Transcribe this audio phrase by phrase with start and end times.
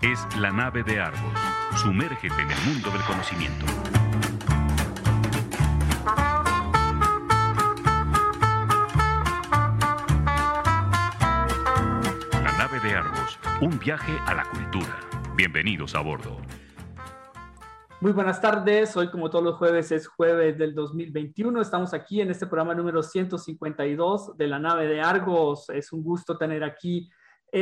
[0.00, 1.38] Es la nave de Argos.
[1.74, 3.66] Sumérgete en el mundo del conocimiento.
[12.32, 13.38] La nave de Argos.
[13.60, 14.98] Un viaje a la cultura.
[15.36, 16.38] Bienvenidos a bordo.
[18.00, 22.30] Muy buenas tardes, hoy como todos los jueves es jueves del 2021, estamos aquí en
[22.30, 27.10] este programa número 152 de la nave de Argos, es un gusto tener aquí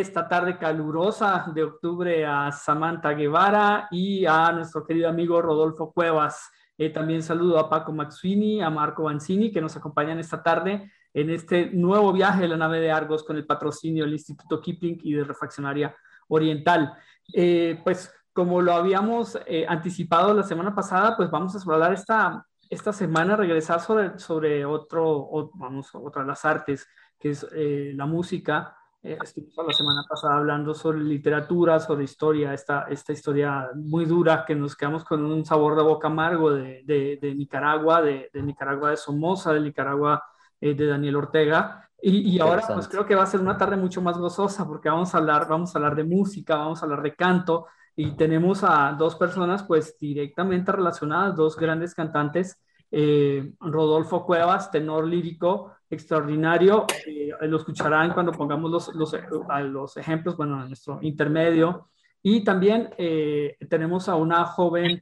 [0.01, 6.51] esta tarde calurosa de octubre a Samantha Guevara y a nuestro querido amigo Rodolfo Cuevas.
[6.77, 11.31] Eh, también saludo a Paco Maxuini, a Marco Banzini, que nos acompañan esta tarde en
[11.31, 15.13] este nuevo viaje de la nave de Argos con el patrocinio del Instituto Kipling y
[15.13, 15.95] de Refaccionaria
[16.27, 16.93] Oriental.
[17.33, 22.45] Eh, pues como lo habíamos eh, anticipado la semana pasada, pues vamos a explorar esta,
[22.69, 26.85] esta semana, regresar sobre, sobre otro, vamos, otra de las artes,
[27.17, 32.87] que es la música eh, estuvimos la semana pasada hablando sobre literatura, sobre historia, esta,
[32.89, 36.83] esta historia muy dura que nos quedamos con un sabor de boca amargo de,
[37.21, 40.25] de, Nicaragua, de, Nicaragua de Somoza, de Nicaragua
[40.59, 41.87] eh, de Daniel Ortega.
[42.01, 44.89] Y, y ahora pues creo que va a ser una tarde mucho más gozosa porque
[44.89, 48.65] vamos a hablar, vamos a hablar de música, vamos a hablar de canto y tenemos
[48.65, 52.59] a dos personas pues directamente relacionadas, dos grandes cantantes,
[52.91, 56.87] eh, Rodolfo Cuevas, tenor lírico, extraordinario.
[57.07, 59.17] Eh, lo escucharán cuando pongamos los, los,
[59.65, 61.89] los, ejemplos, bueno, en nuestro intermedio.
[62.23, 65.01] Y también eh, tenemos a una joven eh,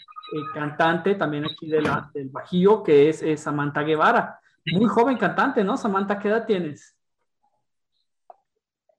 [0.54, 4.38] cantante, también aquí de la, del Bajío, que es, Samantha Guevara.
[4.66, 5.76] Muy joven cantante, ¿no?
[5.76, 6.96] Samantha, ¿qué edad tienes?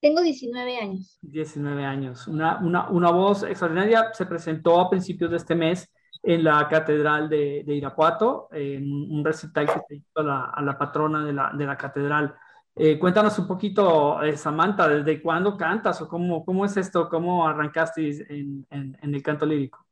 [0.02, 1.18] Tengo 19 años.
[1.22, 2.28] 19 años.
[2.28, 4.14] Una, una, una voz extraordinaria.
[4.14, 5.90] Se presentó a principios de este mes
[6.24, 11.34] en la Catedral de, Irapuato, en un recital que se hizo a la, patrona de
[11.34, 12.34] la, de la catedral.
[12.76, 17.10] Eh, cuéntanos un poquito, eh, Samantha, ¿desde cuándo cantas o cómo, cómo es esto?
[17.10, 19.86] ¿Cómo arrancaste en, en, el canto lírico?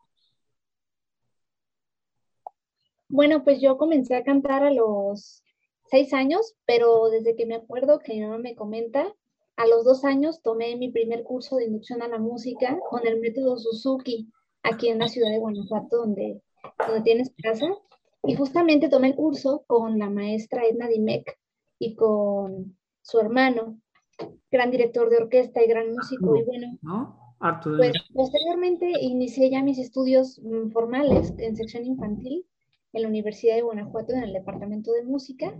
[3.10, 5.44] Bueno, pues yo comencé a cantar a los
[5.84, 9.06] seis años, pero desde que me acuerdo que mi mamá me comenta,
[9.58, 13.20] a los dos años tomé mi primer curso de inducción a la música con el
[13.20, 14.32] método Suzuki
[14.64, 16.42] aquí en la ciudad de Guanajuato, donde,
[16.86, 17.68] donde tienes casa.
[18.24, 21.40] Y justamente tomé el curso con la maestra Edna Dimec
[21.80, 23.80] y con su hermano,
[24.52, 26.38] gran director de orquesta y gran músico.
[26.38, 26.78] y bueno,
[27.64, 32.46] pues posteriormente inicié ya mis estudios mm, formales en sección infantil
[32.94, 35.56] en la Universidad de Guanajuato en el departamento de música.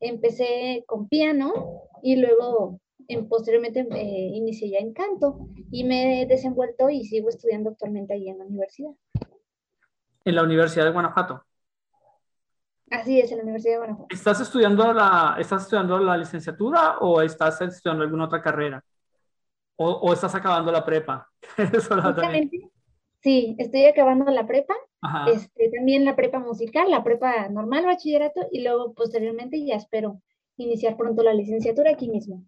[0.00, 1.54] Empecé con piano
[2.02, 2.80] y luego
[3.28, 8.28] posteriormente eh, inicié ya en canto y me he desenvuelto y sigo estudiando actualmente ahí
[8.28, 8.92] en la universidad.
[10.24, 11.44] ¿En la Universidad de Guanajuato?
[12.90, 14.14] Así es, en la Universidad de Guanajuato.
[14.14, 18.82] ¿Estás estudiando la, estás estudiando la licenciatura o estás estudiando alguna otra carrera?
[19.76, 21.28] ¿O, o estás acabando la prepa?
[23.20, 24.74] sí, estoy acabando la prepa,
[25.26, 30.22] este, también la prepa musical, la prepa normal, bachillerato, y luego posteriormente ya espero
[30.56, 32.44] iniciar pronto la licenciatura aquí mismo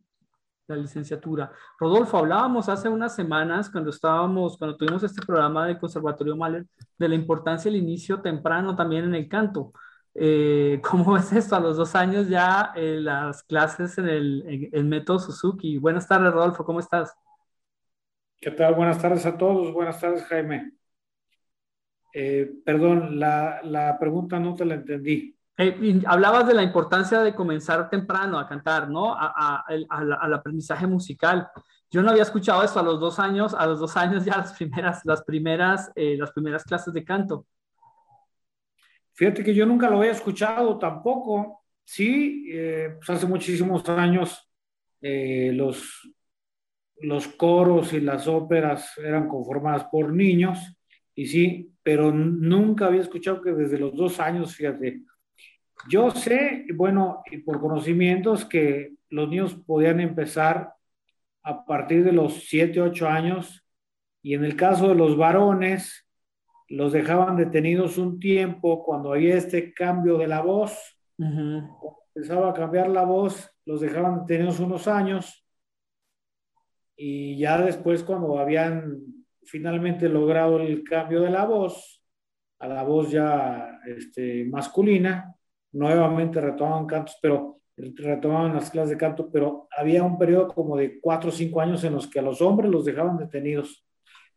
[0.69, 1.53] la licenciatura.
[1.79, 6.67] Rodolfo, hablábamos hace unas semanas cuando estábamos, cuando tuvimos este programa del Conservatorio Mahler,
[6.99, 9.73] de la importancia del inicio temprano también en el canto.
[10.15, 11.57] Eh, ¿Cómo es esto?
[11.57, 15.79] A los dos años ya eh, las clases en el, método Suzuki.
[15.79, 17.15] Buenas tardes, Rodolfo, ¿cómo estás?
[18.41, 18.75] ¿Qué tal?
[18.75, 19.73] Buenas tardes a todos.
[19.73, 20.73] Buenas tardes, Jaime.
[22.13, 25.36] Eh, perdón, la, la pregunta no te la entendí.
[25.59, 29.15] Eh, hablabas de la importancia de comenzar temprano a cantar, ¿no?
[29.15, 31.49] A, al aprendizaje musical.
[31.91, 34.53] Yo no había escuchado esto a los dos años, a los dos años ya las
[34.53, 37.47] primeras, las primeras, eh, las primeras clases de canto.
[39.15, 41.65] Fíjate que yo nunca lo había escuchado tampoco.
[41.85, 44.43] Sí, eh, pues hace muchísimos años
[45.01, 46.13] los,
[47.01, 50.59] los coros y las óperas eran conformadas por niños,
[51.15, 55.03] y sí, pero nunca había escuchado que desde los dos años, fíjate,
[55.89, 60.73] yo sé, bueno, y por conocimientos, que los niños podían empezar
[61.43, 63.65] a partir de los 7, 8 años,
[64.23, 66.07] y en el caso de los varones,
[66.69, 70.99] los dejaban detenidos un tiempo cuando había este cambio de la voz.
[72.15, 75.47] Empezaba a cambiar la voz, los dejaban detenidos unos años,
[76.97, 79.03] y ya después, cuando habían
[79.45, 82.03] finalmente logrado el cambio de la voz,
[82.59, 85.36] a la voz ya este, masculina,
[85.77, 90.99] nuevamente retomaban cantos, pero retomaban las clases de canto, pero había un periodo como de
[91.01, 93.85] cuatro o cinco años en los que a los hombres los dejaban detenidos.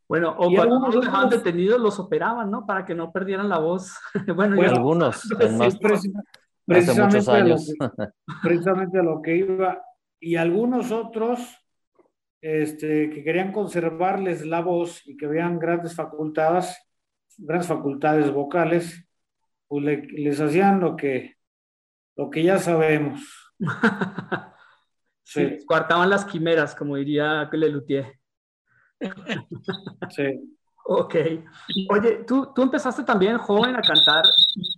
[0.07, 2.65] Bueno, o cuando los dejaban detenidos, los operaban, ¿no?
[2.65, 3.95] Para que no perdieran la voz.
[4.36, 5.30] bueno, algunos,
[6.65, 7.74] precisamente, muchos años.
[7.80, 7.94] A lo,
[8.41, 9.81] precisamente a lo que iba.
[10.19, 11.39] Y algunos otros
[12.41, 16.75] este, que querían conservarles la voz y que vean grandes facultades,
[17.38, 19.08] grandes facultades vocales,
[19.69, 21.38] pues les hacían lo que,
[22.18, 23.54] lo que ya sabemos.
[25.24, 28.19] sí, cuartaban las quimeras, como diría Lelutier.
[30.10, 30.57] sí.
[30.92, 31.16] Ok.
[31.92, 34.24] Oye, tú, tú empezaste también joven a cantar,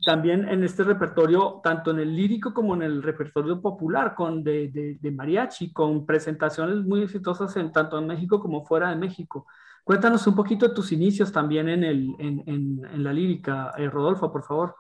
[0.06, 4.98] también en este repertorio, tanto en el lírico como en el repertorio popular, con de,
[5.00, 9.48] de, mariachi, con presentaciones muy exitosas en, tanto en México como fuera de México.
[9.86, 13.90] Cuéntanos un poquito de tus inicios también en, el, en, en, en la lírica, eh,
[13.90, 14.76] Rodolfo, por favor.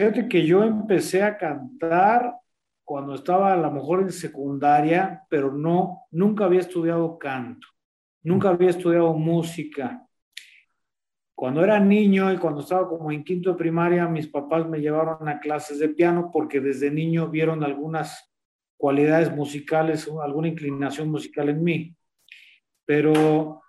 [0.00, 2.34] Fíjate que yo empecé a cantar
[2.82, 7.66] cuando estaba a lo mejor en secundaria, pero no, nunca había estudiado canto.
[8.22, 10.02] Nunca había estudiado música.
[11.34, 15.28] Cuando era niño y cuando estaba como en quinto de primaria, mis papás me llevaron
[15.28, 18.32] a clases de piano porque desde niño vieron algunas
[18.78, 21.96] cualidades musicales, alguna inclinación musical en mí.
[22.86, 23.60] Pero,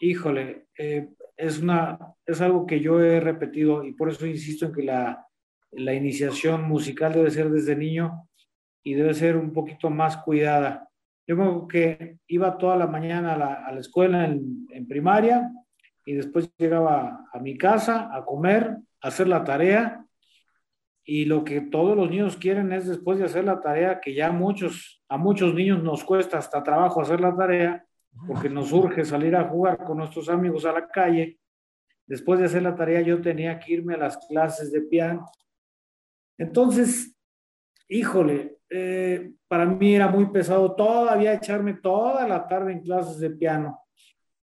[0.00, 1.96] híjole, eh, es, una,
[2.26, 5.28] es algo que yo he repetido y por eso insisto en que la,
[5.72, 8.28] la iniciación musical debe ser desde niño
[8.82, 10.88] y debe ser un poquito más cuidada.
[11.26, 15.50] Yo creo que iba toda la mañana a la, escuela en, en, primaria
[16.04, 20.04] y después llegaba a mi casa a comer, a hacer la tarea.
[21.04, 24.32] Y lo que todos los niños quieren es después de hacer la tarea, que ya
[24.32, 27.84] muchos, a muchos niños nos cuesta hasta trabajo hacer la tarea,
[28.26, 31.38] porque nos urge salir a jugar con nuestros amigos a la calle.
[32.06, 35.26] Después de hacer la tarea yo tenía que irme a las clases de piano.
[36.40, 37.14] Entonces,
[37.86, 43.28] híjole, eh, para mí era muy pesado todavía echarme toda la tarde en clases de
[43.28, 43.78] piano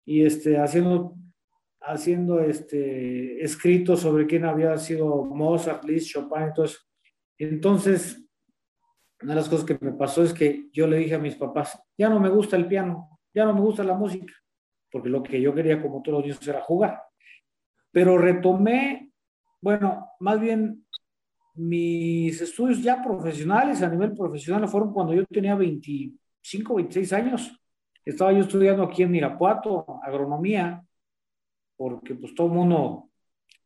[0.06, 1.18] y este, haciendo,
[1.82, 6.88] haciendo este, escritos sobre quién había sido Mozart, Liszt, Chopin, entonces,
[7.38, 8.26] entonces,
[9.22, 11.78] una de las cosas que me pasó es que yo le dije a mis papás,
[11.98, 14.34] ya no me gusta el piano, ya no me gusta la música,
[14.90, 17.02] porque lo que yo quería como todos los días era jugar.
[17.92, 19.12] Pero retomé,
[19.60, 20.86] bueno, más bien
[21.56, 27.62] mis estudios ya profesionales, a nivel profesional, fueron cuando yo tenía 25, 26 años.
[28.06, 30.84] Estaba yo estudiando aquí en Mirapuato, agronomía,
[31.76, 33.10] porque pues todo mundo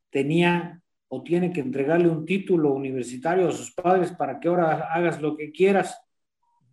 [0.10, 5.22] tenía o tiene que entregarle un título universitario a sus padres para que ahora hagas
[5.22, 6.02] lo que quieras.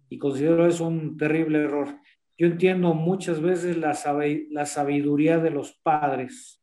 [0.08, 1.88] Y considero eso un terrible error.
[2.36, 3.96] Yo entiendo muchas veces la,
[4.50, 6.62] la sabiduría de los padres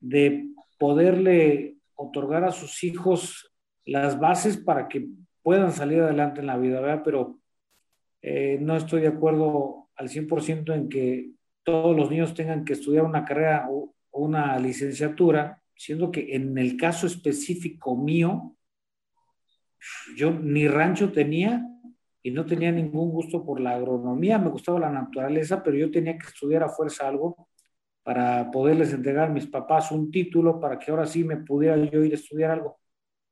[0.00, 3.52] de poderle otorgar a sus hijos
[3.84, 5.06] las bases para que
[5.42, 7.02] puedan salir adelante en la vida, ¿verdad?
[7.04, 7.38] Pero
[8.22, 11.30] eh, no estoy de acuerdo al 100% en que
[11.62, 16.76] todos los niños tengan que estudiar una carrera o una licenciatura, siendo que en el
[16.76, 18.56] caso específico mío,
[20.16, 21.66] yo ni rancho tenía
[22.22, 26.16] y no tenía ningún gusto por la agronomía, me gustaba la naturaleza, pero yo tenía
[26.16, 27.48] que estudiar a fuerza algo
[28.04, 32.04] para poderles entregar a mis papás un título para que ahora sí me pudiera yo
[32.04, 32.78] ir a estudiar algo.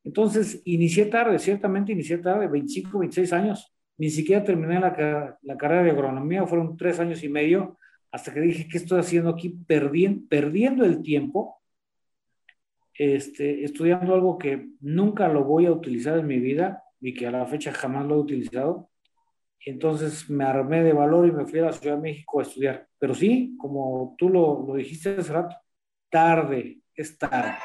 [0.02, 3.72] Entonces, inicié tarde, ciertamente inicié tarde, 25, 26 años.
[3.98, 7.78] Ni siquiera terminé la, la carrera de agronomía, fueron tres años y medio,
[8.10, 9.50] hasta que dije, ¿qué estoy haciendo aquí?
[9.66, 11.62] Perdiendo, perdiendo el tiempo,
[12.94, 17.31] este, estudiando algo que nunca lo voy a utilizar en mi vida y que a
[17.31, 18.91] la fecha jamás lo he utilizado.
[19.64, 22.86] Entonces me armé de valor y me fui a la Ciudad de México a estudiar.
[22.98, 25.56] Pero sí, como tú lo, lo dijiste hace rato,
[26.10, 27.56] tarde, es tarde.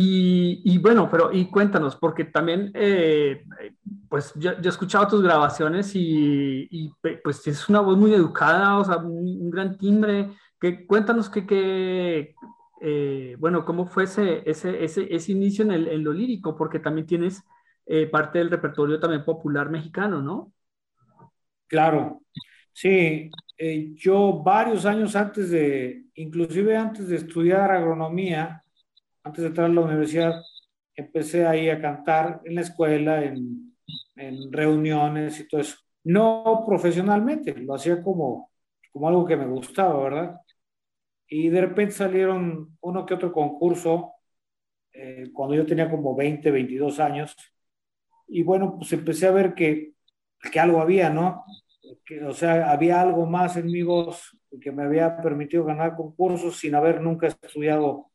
[0.00, 3.44] Y, bueno, pero y cuéntanos, porque también, eh,
[4.08, 6.92] pues yo, he escuchado tus grabaciones y,
[7.24, 10.30] pues tienes una voz muy educada, o sea, un, gran timbre.
[10.60, 12.34] Que, cuéntanos que,
[12.80, 17.42] eh, bueno, cómo fue ese, ese, ese, inicio en, el, lo lírico, porque también tienes
[17.86, 20.52] eh, parte del repertorio también popular mexicano, ¿no?
[21.66, 22.22] Claro,
[22.72, 23.30] sí.
[23.96, 28.62] yo varios años antes de, inclusive antes de estudiar agronomía,
[29.22, 30.40] antes de entrar a la universidad,
[30.94, 33.68] empecé ahí a cantar en la escuela, en,
[34.18, 35.76] en reuniones y todo eso.
[36.04, 38.50] No profesionalmente, lo hacía como,
[38.92, 40.40] como algo que me gustaba, ¿verdad?
[41.28, 44.14] Y de repente salieron uno que otro concurso
[44.92, 47.36] eh, cuando yo tenía como 20, 22 años.
[48.26, 49.92] Y bueno, pues empecé a ver que,
[50.50, 51.44] que algo había, ¿no?
[52.04, 56.58] Que, o sea, había algo más en mi voz que me había permitido ganar concursos
[56.58, 58.10] sin haber nunca estudiado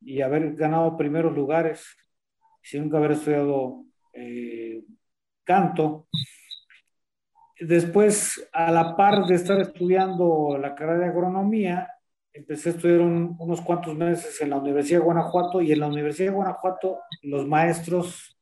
[0.00, 1.96] y haber ganado primeros lugares
[2.62, 4.82] sin nunca haber estudiado eh,
[5.44, 6.08] canto.
[7.60, 11.88] Después, a la par de estar estudiando la carrera de agronomía,
[12.32, 16.30] empecé a estudiar unos cuantos meses en la Universidad de Guanajuato y en la Universidad
[16.30, 18.36] de Guanajuato los maestros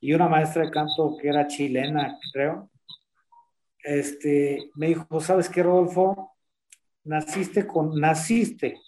[0.00, 2.70] y una maestra de canto que era chilena, creo,
[3.82, 6.36] este, me dijo, ¿sabes qué, Rodolfo?
[7.04, 8.80] Naciste con, naciste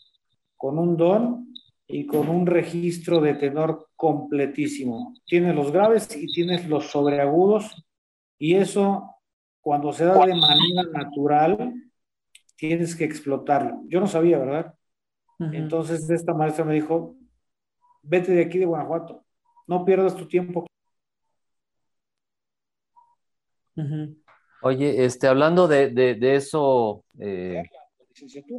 [0.57, 1.55] con un don
[1.87, 5.15] y con un registro de tenor completísimo.
[5.25, 7.85] Tienes los graves y tienes los sobreagudos
[8.39, 9.17] y eso
[9.61, 11.75] cuando se da de manera natural
[12.61, 13.81] tienes que explotarlo.
[13.87, 14.75] Yo no sabía, ¿verdad?
[15.39, 17.17] Entonces esta maestra me dijo,
[18.03, 19.25] vete de aquí de Guanajuato,
[19.67, 20.67] no pierdas tu tiempo.
[24.61, 27.63] Oye, este, hablando de, de, eso, eh,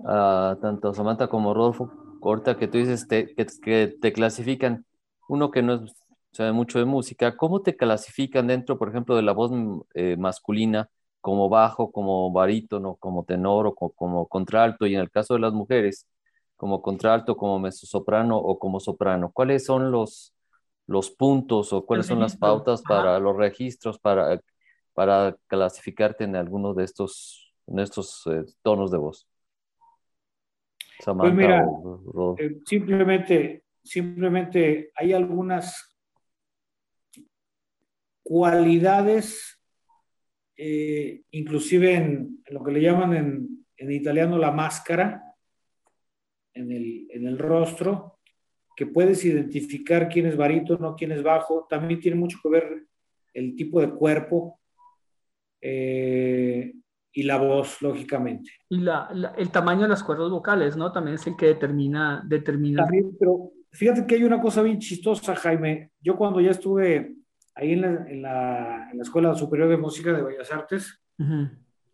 [0.04, 4.84] tanto Samantha como Rodolfo, corta que tú dices que, que, te clasifican,
[5.30, 5.86] uno que no
[6.32, 9.52] sabe mucho de música, ¿cómo te clasifican dentro, por ejemplo, de la voz
[9.94, 10.90] eh, masculina,
[11.22, 15.40] como bajo, como barítono, como tenor o como, como contralto, y en el caso de
[15.42, 16.08] las mujeres,
[16.58, 19.32] como contralto, como mezzosoprano o como soprano?
[19.32, 20.34] ¿Cuáles son los,
[20.88, 24.40] los puntos o cuáles son las pautas para los registros para
[24.94, 29.28] para clasificarte en alguno de estos, estos eh, tonos de voz?
[31.18, 31.66] pues mira,
[32.38, 35.98] eh, simplemente, simplemente hay algunas
[38.22, 39.60] cualidades,
[40.56, 45.24] eh, inclusive en, lo que le llaman en, en italiano la máscara,
[46.54, 48.20] en el, en el, rostro,
[48.76, 51.66] que puedes identificar quién es barítono, quién es bajo.
[51.70, 52.86] También tiene mucho que ver
[53.34, 54.60] el tipo de cuerpo.
[55.62, 56.74] Eh,
[57.14, 58.52] y la voz, lógicamente.
[58.70, 60.92] Y la, el tamaño de las cuerdas vocales, ¿no?
[60.92, 62.24] También es el que determina...
[62.26, 62.84] determina...
[62.84, 65.92] También, pero fíjate que hay una cosa bien chistosa, Jaime.
[66.00, 67.16] Yo cuando ya estuve
[67.62, 71.02] ahí en la, en la, en la Escuela Superior de Música de Bellas Artes,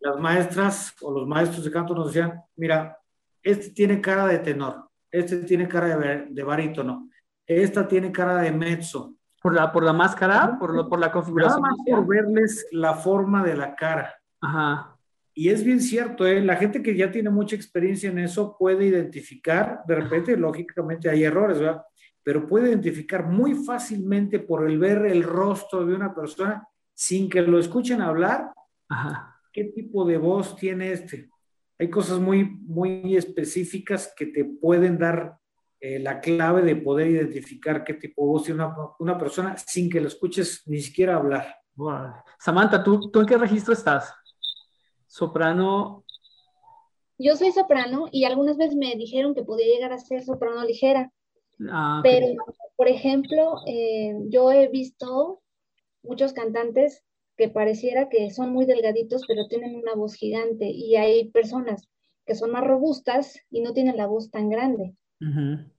[0.00, 2.98] las maestras o los maestros de canto nos decían, mira,
[3.42, 7.10] este tiene cara de tenor, este tiene cara de, de barítono,
[7.46, 10.58] esta tiene cara de mezzo, ¿Por la, por la máscara?
[10.58, 11.62] ¿Por, por la configuración?
[11.62, 14.14] Nada más por verles la forma de la cara.
[14.40, 14.96] Ajá.
[15.32, 16.40] Y es bien cierto, ¿eh?
[16.40, 21.22] la gente que ya tiene mucha experiencia en eso puede identificar, de repente, lógicamente hay
[21.22, 21.84] errores, ¿verdad?
[22.28, 27.40] Pero puede identificar muy fácilmente por el ver el rostro de una persona sin que
[27.40, 28.52] lo escuchen hablar,
[28.90, 29.40] Ajá.
[29.50, 31.30] qué tipo de voz tiene este.
[31.78, 35.38] Hay cosas muy, muy específicas que te pueden dar
[35.80, 38.62] eh, la clave de poder identificar qué tipo de voz tiene
[38.98, 41.56] una, persona sin que lo escuches ni siquiera hablar.
[42.38, 44.12] Samantha, ¿tú, ¿tú en qué registro estás?
[45.06, 46.04] Soprano.
[47.16, 51.10] Yo soy soprano y algunas veces me dijeron que podía llegar a ser soprano ligera.
[51.70, 52.26] Ah, Pero,
[52.76, 55.40] por ejemplo, eh, yo he visto
[56.02, 57.04] muchos cantantes
[57.36, 60.66] que pareciera que son muy delgaditos, pero tienen una voz gigante.
[60.66, 61.88] Y hay personas
[62.26, 64.94] que son más robustas y no tienen la voz tan grande.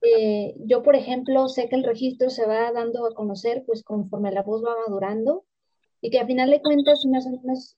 [0.02, 4.32] Eh, yo, por ejemplo, sé que el registro se va dando a conocer pues conforme
[4.32, 5.44] la voz va madurando
[6.02, 7.76] y que a final de cuentas, más o menos,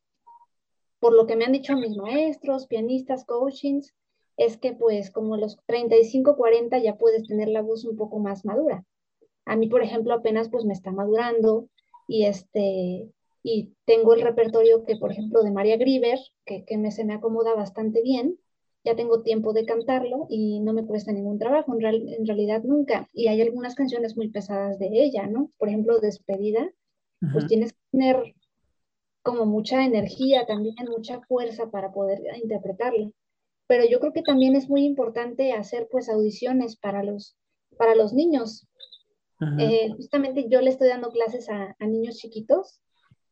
[0.98, 3.94] por lo que me han dicho mis maestros, pianistas, coachings,
[4.44, 8.44] es que pues como los 35, 40 ya puedes tener la voz un poco más
[8.44, 8.84] madura.
[9.44, 11.68] A mí, por ejemplo, apenas pues me está madurando
[12.06, 13.10] y este
[13.44, 17.14] y tengo el repertorio que, por ejemplo, de María Grieber, que, que me, se me
[17.14, 18.38] acomoda bastante bien,
[18.84, 21.80] ya tengo tiempo de cantarlo y no me cuesta ningún trabajo, en,
[22.26, 23.08] realidad nunca.
[23.12, 25.50] Y hay algunas canciones muy pesadas de ella, ¿no?
[25.58, 26.70] Por ejemplo, Despedida,
[27.32, 28.34] pues tienes que tener
[29.22, 33.10] como mucha energía también, mucha fuerza para poder interpretarla.
[33.72, 37.38] Pero yo creo que también es muy importante hacer pues audiciones para los,
[37.78, 38.68] para los niños.
[39.58, 42.82] Eh, justamente yo le estoy dando clases a, a niños chiquitos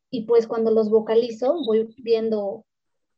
[0.09, 2.65] y pues cuando los vocalizo voy viendo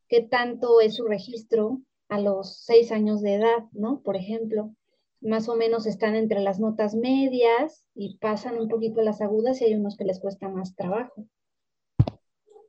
[0.08, 4.02] qué tanto es su registro, a los seis años de edad, ¿no?
[4.02, 4.74] Por ejemplo,
[5.20, 9.66] más o menos están entre las notas medias y pasan un poquito las agudas y
[9.66, 11.24] hay unos que les cuesta más trabajo.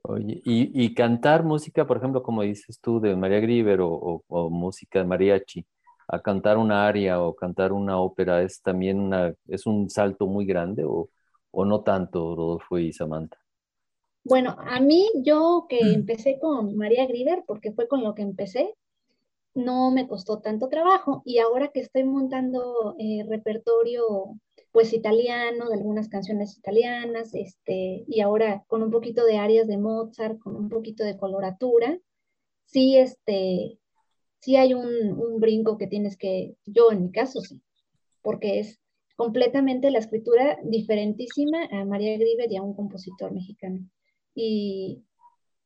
[0.06, 5.06] Oye, y, cantar música, por ejemplo, como dices tú, de María Grieber o, música de
[5.06, 5.66] mariachi,
[6.08, 10.44] a cantar una aria o cantar una ópera, ¿es también una, es un salto muy
[10.44, 11.08] grande o,
[11.50, 13.38] o no tanto, Rodolfo y Samantha?
[14.24, 15.94] Bueno, a mí yo que mm.
[15.94, 18.74] empecé con María Grieber, porque fue con lo que empecé,
[19.54, 24.36] no me costó tanto trabajo y ahora que estoy montando eh, repertorio
[24.72, 29.78] pues italiano, de algunas canciones italianas, este, y ahora con un poquito de áreas de
[29.78, 31.98] Mozart, con un poquito de coloratura,
[32.66, 33.78] sí, este,
[34.40, 37.62] sí hay un, un brinco que tienes que, yo en mi caso sí,
[38.20, 38.80] porque es
[39.16, 43.78] completamente la escritura diferentísima a María Griver y a un compositor mexicano.
[44.34, 45.04] Y,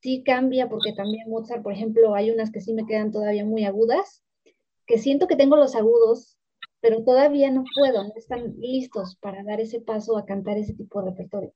[0.00, 3.64] sí cambia porque también Mozart, por ejemplo, hay unas que sí me quedan todavía muy
[3.64, 4.24] agudas,
[4.86, 6.38] que siento que tengo los agudos,
[6.80, 11.02] pero todavía no puedo, no están listos para dar ese paso a cantar ese tipo
[11.02, 11.52] de repertorio.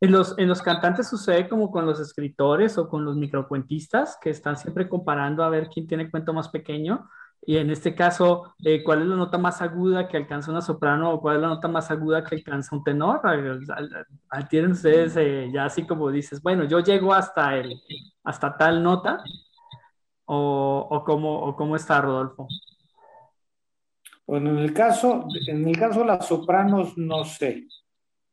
[0.00, 4.30] En los, en los cantantes sucede como con los escritores o con los microcuentistas que
[4.30, 7.08] están siempre comparando a ver quién tiene cuento más pequeño.
[7.44, 11.12] Y en este caso, eh, ¿cuál es la nota más aguda que alcanza una soprano
[11.12, 13.20] o cuál es la nota más aguda que alcanza un tenor?
[14.48, 17.82] Tienen ustedes eh, ya así como dices, bueno, yo llego hasta, el,
[18.22, 19.24] hasta tal nota
[20.24, 22.46] o, o, cómo, o cómo está Rodolfo?
[24.24, 27.66] Bueno, en el caso, en el caso de las sopranos no sé.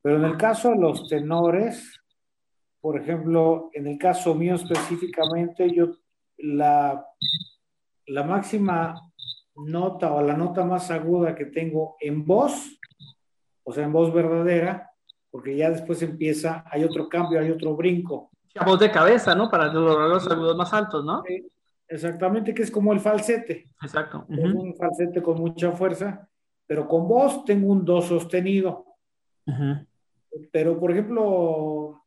[0.03, 1.99] Pero en el caso de los tenores,
[2.79, 5.87] por ejemplo, en el caso mío específicamente, yo
[6.37, 7.05] la,
[8.09, 8.95] la máxima
[9.55, 12.79] nota o la nota más aguda que tengo en voz,
[13.63, 14.91] o sea, en voz verdadera,
[15.29, 18.31] porque ya después empieza, hay otro cambio, hay otro brinco.
[18.55, 19.49] La voz de cabeza, ¿no?
[19.49, 21.23] Para lograr los agudos más altos, ¿no?
[21.87, 23.69] exactamente, que es como el falsete.
[23.81, 24.25] Exacto.
[24.27, 26.27] un falsete con mucha fuerza,
[26.67, 28.85] pero con voz tengo un do sostenido.
[30.51, 32.03] Pero, por ejemplo,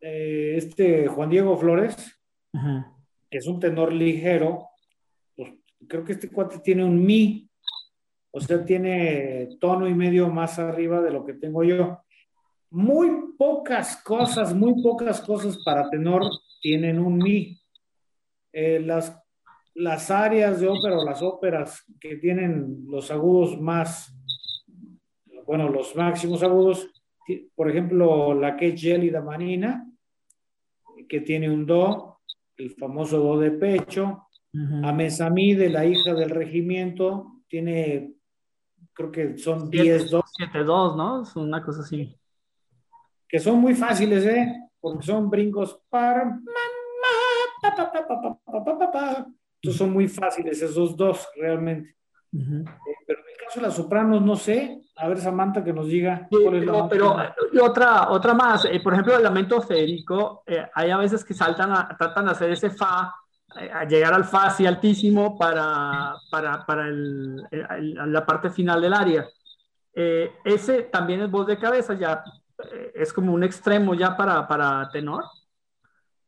[0.00, 2.20] eh, este Juan Diego Flores,
[3.30, 4.69] que es un tenor ligero,
[5.86, 7.48] creo que este cuate tiene un mi,
[8.32, 11.98] o sea, tiene tono y medio más arriba de lo que tengo yo.
[12.70, 16.22] Muy pocas cosas, muy pocas cosas para tenor
[16.60, 17.60] tienen un mi.
[18.52, 19.20] Eh, las,
[19.74, 24.14] las áreas de ópera o las óperas que tienen los agudos más,
[25.46, 26.88] bueno, los máximos agudos,
[27.54, 29.86] por ejemplo, la que es Gélida Manina,
[31.08, 32.20] que tiene un do,
[32.56, 34.28] el famoso do de pecho.
[34.52, 38.14] Uh de la hija del regimiento, tiene,
[38.92, 40.24] creo que son 10 do.
[40.26, 41.22] 7 dos, ¿no?
[41.22, 42.16] Es una cosa así.
[43.28, 44.70] Que son muy fáciles, ¿eh?
[44.80, 46.40] Porque son brincos para...
[49.62, 51.94] Entonces son muy fáciles esos dos, realmente.
[52.30, 53.20] Pero
[53.54, 54.80] de las sopranos no sé.
[54.96, 56.28] A ver, Samantha, que nos diga.
[56.88, 57.16] pero,
[57.62, 58.64] otra, otra más.
[58.66, 62.50] Eh, por ejemplo, el lamento Federico, eh, hay a veces que saltan tratan de hacer
[62.50, 63.29] ese fa, eh,
[63.72, 67.36] a llegar al fa así altísimo para, para, para el,
[68.06, 69.28] la parte final del área.
[69.92, 72.22] ese también es voz de cabeza, ya
[72.94, 75.24] es como un extremo ya para, para tenor,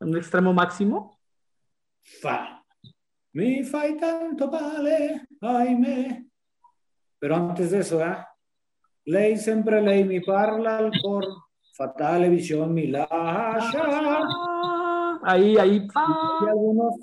[0.00, 1.18] un extremo máximo.
[2.02, 2.62] Fa.
[3.34, 6.26] Mi fai tanto vale, ay me.
[7.18, 8.16] Pero antes de eso, ¿eh?
[9.06, 11.24] Lei sempre lei mi parla al cor,
[11.74, 13.82] fatale visión mi lascia.
[15.22, 15.76] Ahí, ahí.
[15.76, 16.94] Y algunos.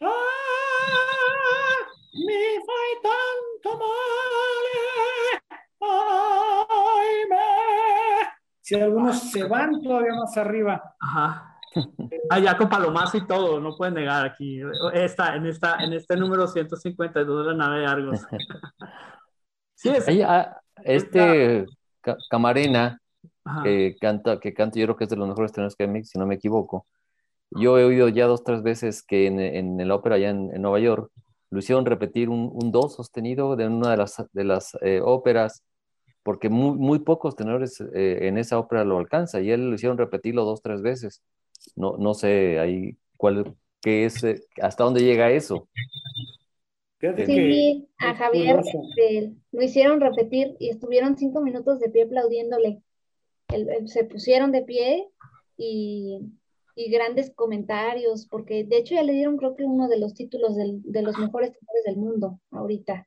[0.00, 0.06] ¡Ah!
[2.12, 4.80] Mi fai tanto male.
[5.80, 7.36] Ay, me.
[8.60, 10.94] Si algunos se van todavía más arriba.
[11.00, 11.50] Ajá.
[12.30, 14.60] Allá ah, con palomazo y todo, no pueden negar aquí.
[14.92, 18.20] Esta, en, esta, en este número 152 de la nave de Argos.
[20.26, 21.66] Ah, este
[22.30, 22.98] Camarena,
[23.62, 26.18] que canta, que canta, yo creo que es de los mejores tenores que hay, si
[26.18, 26.86] no me equivoco.
[27.54, 30.80] Yo he oído ya dos, tres veces que en, en, la ópera allá en, Nueva
[30.80, 31.10] York
[31.50, 35.62] lo hicieron repetir un, un, do sostenido de una de las, de las eh, óperas,
[36.22, 39.98] porque muy, muy pocos tenores eh, en esa ópera lo alcanza, y él lo hicieron
[39.98, 41.22] repetirlo dos, tres veces.
[41.76, 45.68] No, no sé ahí cuál, qué es, eh, hasta dónde llega eso
[47.26, 52.82] sí, a Javier este, lo hicieron repetir y estuvieron cinco minutos de pie aplaudiéndole.
[53.86, 55.08] se pusieron de pie
[55.56, 56.20] y,
[56.76, 61.02] grandes comentarios, porque de hecho ya le dieron creo que uno de los títulos de
[61.02, 63.06] los mejores tenores del mundo ahorita.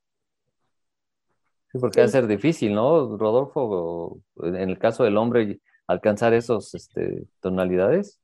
[1.72, 4.22] Sí, porque va a ser difícil, ¿no, Rodolfo?
[4.42, 8.22] En el caso del hombre, alcanzar esos este, tonalidades.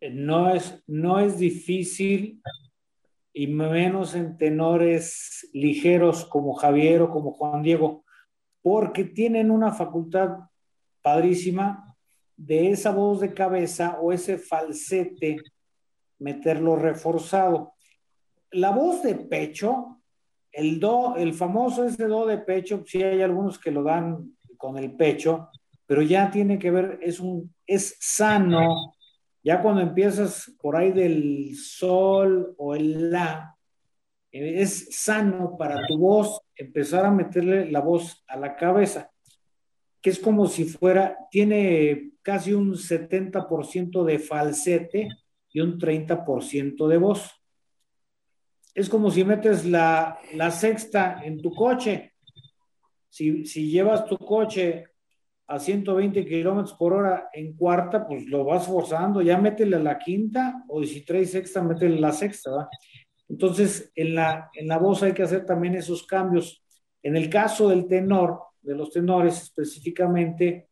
[0.00, 2.40] No es, no es difícil
[3.32, 8.04] y menos en tenores ligeros como Javier o como Juan Diego,
[8.62, 10.38] porque tienen una facultad
[11.02, 11.93] padrísima
[12.36, 15.36] de esa voz de cabeza o ese falsete,
[16.18, 17.74] meterlo reforzado.
[18.50, 20.00] La voz de pecho,
[20.52, 24.78] el do, el famoso ese do de pecho, sí hay algunos que lo dan con
[24.78, 25.48] el pecho,
[25.86, 28.94] pero ya tiene que ver, es un, es sano
[29.44, 33.54] ya cuando empiezas por ahí del sol o el la,
[34.32, 39.10] eh, es sano para tu voz empezar a meterle la voz a la cabeza,
[40.04, 45.08] que es como si fuera, tiene casi un 70% de falsete
[45.50, 47.30] y un 30% de voz.
[48.74, 50.18] Es como si metes la,
[50.50, 52.12] sexta en tu coche.
[53.08, 54.84] Si, si llevas tu coche
[55.46, 60.64] a 120 kilómetros por hora en cuarta, pues lo vas forzando, ya métele la quinta,
[60.68, 62.68] o si traes sexta, métele la sexta, ¿va?
[63.26, 66.62] Entonces, en la, en la voz hay que hacer también esos cambios.
[67.02, 70.68] En el caso del tenor, de los tenores específicamente,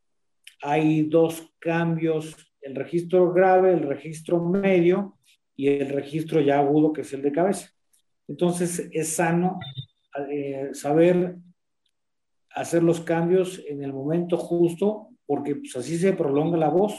[0.62, 5.18] hay dos cambios, el registro grave, el registro medio
[5.56, 7.68] y el registro ya agudo, que es el de cabeza.
[8.28, 9.58] Entonces es sano
[10.30, 11.36] eh, saber
[12.54, 16.94] hacer los cambios en el momento justo, porque pues, así se prolonga la voz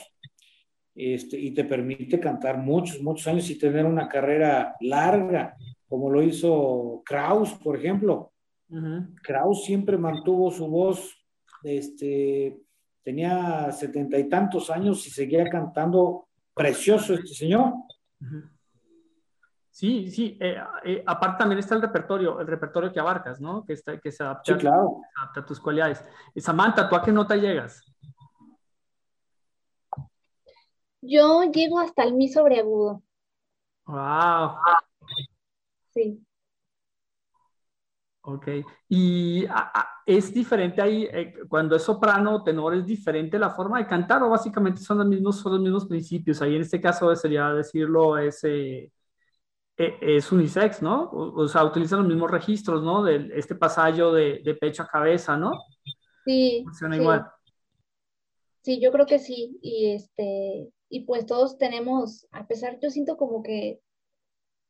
[0.95, 5.55] este, y te permite cantar muchos, muchos años y tener una carrera larga,
[5.87, 8.32] como lo hizo Kraus, por ejemplo.
[9.21, 11.15] Kraus siempre mantuvo su voz,
[11.63, 12.59] este,
[13.03, 17.73] tenía setenta y tantos años y seguía cantando precioso este señor.
[19.69, 20.37] Sí, sí.
[20.39, 20.55] Eh,
[20.85, 23.65] eh, aparte también está el repertorio, el repertorio que abarcas, ¿no?
[23.65, 25.01] Que, está, que se adapta, claro.
[25.35, 26.05] a tus cualidades.
[26.35, 27.81] Y Samantha, ¿tú a qué nota llegas?
[31.01, 33.01] Yo llego hasta el mi sobreagudo.
[33.85, 34.57] Wow.
[35.91, 36.23] Sí.
[38.25, 38.47] Ok.
[38.87, 39.45] Y
[40.05, 44.23] es diferente ahí, eh, cuando es soprano o tenor, es diferente la forma de cantar
[44.23, 46.41] o básicamente son los mismos, son los mismos principios.
[46.41, 48.93] Ahí en este caso sería decirlo, ese
[49.77, 51.09] e, es unisex, ¿no?
[51.11, 53.03] O, sea, utilizan los mismos registros, ¿no?
[53.03, 55.51] De este pasallo de, pecho a cabeza, ¿no?
[56.23, 56.61] Sí.
[56.63, 57.27] Funciona igual.
[58.61, 59.59] Sí, yo creo que sí.
[59.61, 63.81] Y este, y pues todos tenemos, a pesar, yo siento como que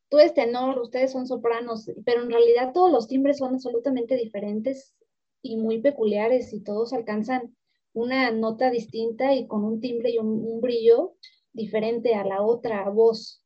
[0.09, 4.93] tú eres tenor, ustedes son sopranos, pero en realidad todos los timbres son absolutamente diferentes
[5.41, 7.55] y muy peculiares y todos alcanzan
[7.93, 11.13] una nota distinta y con un timbre y un brillo
[11.51, 13.43] diferente a la otra voz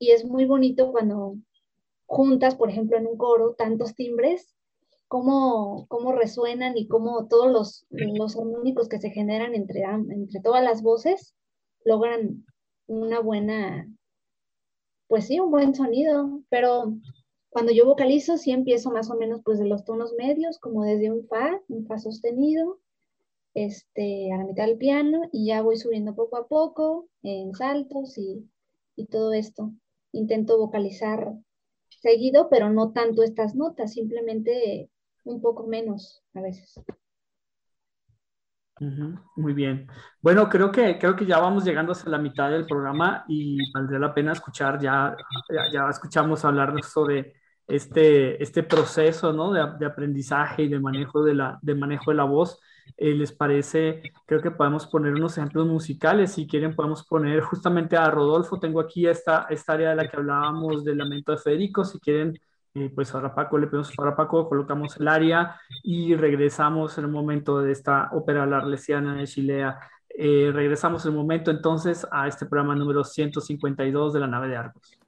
[0.00, 1.36] y es muy bonito cuando
[2.06, 4.56] juntas, por ejemplo, en un coro, tantos timbres,
[5.06, 10.64] cómo, cómo resuenan y cómo todos los, los armónicos que se generan entre, entre todas
[10.64, 11.36] las voces
[11.84, 12.46] logran
[12.86, 13.86] una buena,
[15.10, 16.94] pues sí, un buen sonido, pero
[17.48, 21.10] cuando yo vocalizo sí empiezo más o menos pues de los tonos medios, como desde
[21.10, 22.78] un fa, un fa sostenido,
[23.52, 28.16] este, a la mitad del piano y ya voy subiendo poco a poco en saltos
[28.18, 28.48] y,
[28.94, 29.72] y todo esto
[30.12, 31.34] intento vocalizar
[31.88, 34.90] seguido, pero no tanto estas notas, simplemente
[35.24, 36.80] un poco menos a veces.
[39.36, 39.86] Muy bien.
[40.22, 43.98] Bueno, creo que, creo que ya vamos llegando hasta la mitad del programa y valdría
[43.98, 45.14] la pena escuchar, ya,
[45.70, 47.34] ya, escuchamos hablar sobre
[47.68, 49.52] este, este proceso ¿no?
[49.52, 52.58] de, aprendizaje y de manejo de, la, de manejo de la voz.
[52.96, 57.96] Eh, les parece, creo que podemos poner unos ejemplos musicales, si quieren podemos poner justamente
[57.96, 61.84] a Rodolfo, tengo aquí esta, esta área de la que hablábamos del lamento de Federico,
[61.84, 62.38] si quieren,
[62.74, 67.12] eh, pues ahora Paco, le pedimos a Paco, colocamos el área y regresamos en un
[67.12, 69.78] momento de esta ópera la arlesiana de Chilea.
[70.08, 74.56] Eh, regresamos en un momento entonces a este programa número 152 de la nave de
[74.56, 74.98] Argos.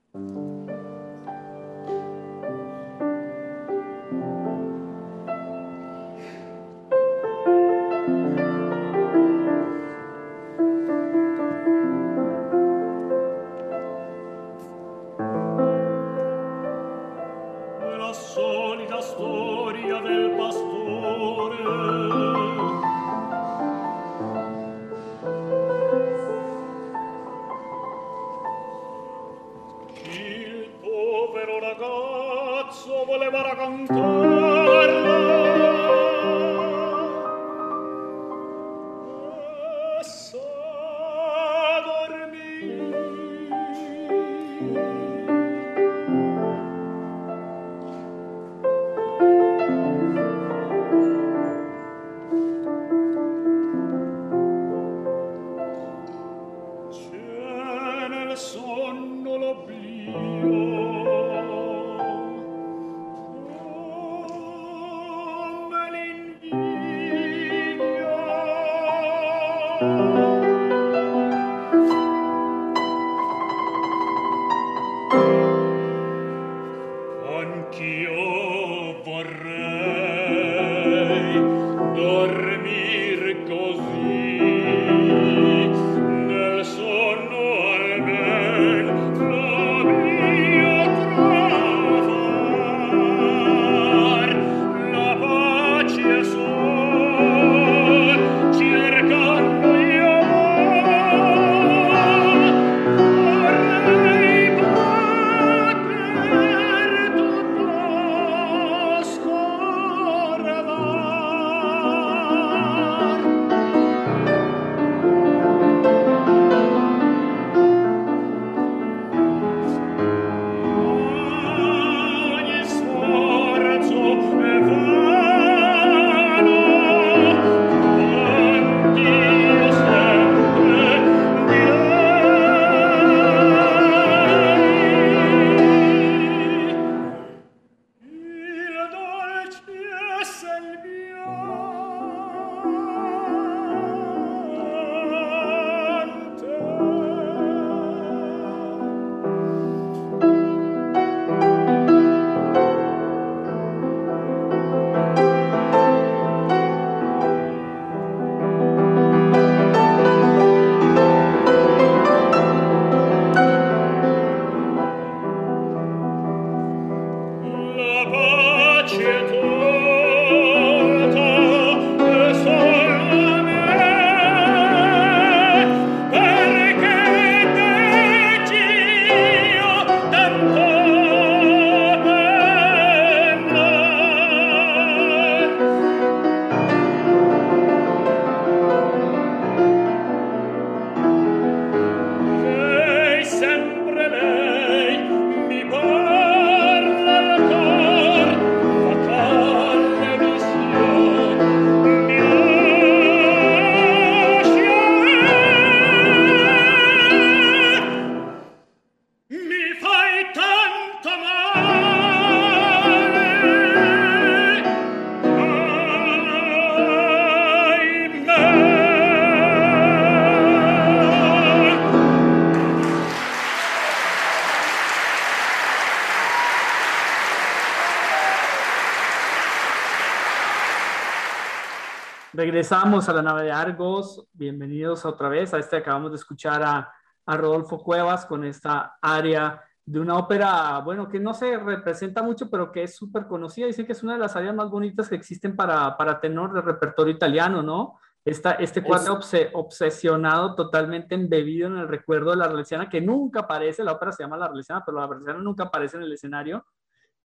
[232.42, 234.26] Regresamos a la nave de Argos.
[234.32, 235.76] Bienvenidos otra vez a este.
[235.76, 236.92] Acabamos de escuchar a,
[237.24, 242.50] a Rodolfo Cuevas con esta área de una ópera, bueno, que no se representa mucho,
[242.50, 243.68] pero que es súper conocida.
[243.68, 246.62] Dicen que es una de las áreas más bonitas que existen para, para tenor de
[246.62, 248.00] repertorio italiano, ¿no?
[248.24, 249.20] Esta, este cuadro
[249.52, 254.24] obsesionado, totalmente embebido en el recuerdo de la Arlesiana, que nunca aparece, la ópera se
[254.24, 256.66] llama la Arlesiana, pero la Arlesiana nunca aparece en el escenario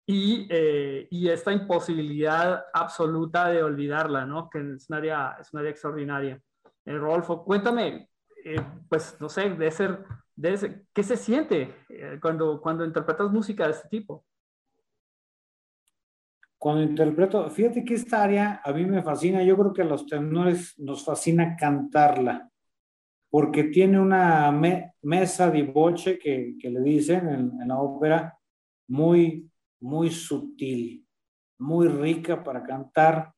[0.06, 4.50] y, eh, y, esta imposibilidad absoluta de olvidarla, ¿no?
[4.50, 6.42] Que es un área, es un área extraordinaria.
[6.86, 8.10] Eh, Rodolfo, cuéntame,
[8.44, 10.04] eh, pues, no sé, de ser,
[10.36, 14.26] de ¿qué se siente eh, cuando, cuando interpretas música de este tipo?
[16.58, 20.06] Cuando interpreto, fíjate que esta área a mí me fascina, yo creo que a los
[20.06, 22.50] tenores nos fascina cantarla,
[23.30, 24.52] porque tiene una
[25.02, 28.38] mesa de voce que, que le dicen en, en la ópera,
[28.88, 29.50] muy,
[29.84, 31.06] muy sutil,
[31.60, 33.34] muy rica para cantar,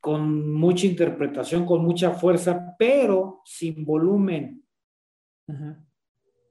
[0.00, 4.62] con mucha interpretación, con mucha fuerza, pero sin volumen.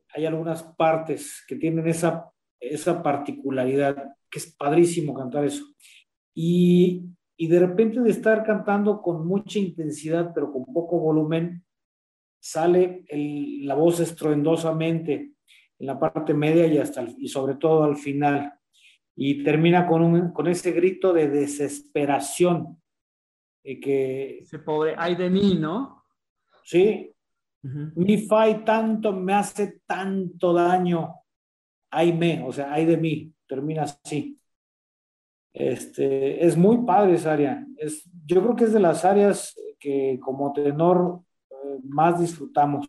[0.10, 5.66] Hay algunas partes que tienen esa, esa particularidad, que es padrísimo cantar eso.
[6.34, 7.06] Y,
[7.38, 11.64] y de repente de estar cantando con mucha intensidad, pero con poco volumen,
[12.42, 15.33] sale el, la voz estruendosamente
[15.84, 18.54] en la parte media y, hasta y sobre todo al final.
[19.18, 22.82] Y termina con, un, con ese grito de desesperación.
[23.66, 26.06] Eh, que, ese pobre, ay de mí, ¿no?
[26.64, 27.14] Sí.
[27.96, 31.16] Mi fai tanto, me hace tanto daño.
[31.92, 33.34] Ay me, o sea, ay de mí.
[33.46, 34.40] Termina así.
[35.54, 37.68] Este, es muy padre esa área.
[37.78, 42.88] Es, yo creo que es de las áreas que como tenor eh, más disfrutamos,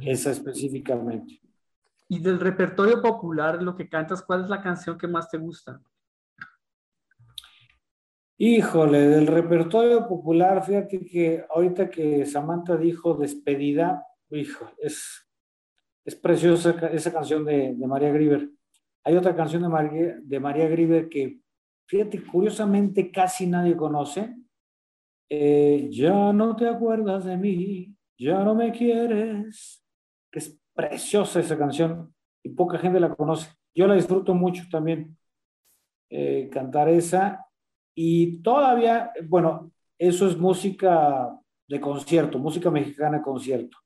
[0.00, 1.40] esa específicamente.
[2.08, 5.80] Y del repertorio popular, lo que cantas, ¿cuál es la canción que más te gusta?
[8.38, 15.28] Híjole, del repertorio popular, fíjate que ahorita que Samantha dijo despedida, hijo, es,
[16.04, 18.48] es preciosa esa canción de, de María Grieber.
[19.04, 19.68] Hay otra canción de
[20.38, 21.40] María, de que,
[21.86, 24.36] fíjate, curiosamente casi nadie conoce.
[25.28, 29.84] Eh, ya no te acuerdas de mí, ya no me quieres,
[30.30, 33.50] que es preciosa esa canción y poca gente la conoce.
[33.74, 35.18] Yo la disfruto mucho también,
[36.08, 37.46] eh, cantar esa.
[37.96, 41.36] Y todavía, bueno, eso es música
[41.66, 43.76] de concierto, música mexicana de concierto.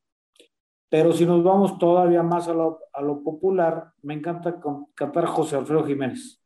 [0.90, 4.60] Pero si nos vamos todavía más a lo, a lo popular, me encanta
[4.94, 6.44] cantar José Alfredo Jiménez.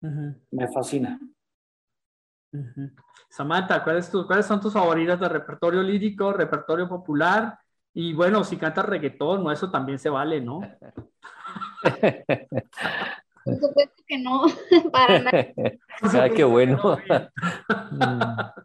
[0.00, 1.18] Me fascina.
[3.28, 7.58] Samantha, ¿cuáles, ¿cuáles son tus favoritas de repertorio lírico, repertorio popular
[8.00, 9.50] y bueno, si cantas reggaetón, ¿no?
[9.50, 10.60] Eso también se vale, ¿no?
[13.44, 14.42] Por supuesto que no,
[14.92, 15.52] para nada.
[16.02, 16.78] Ah, qué bueno.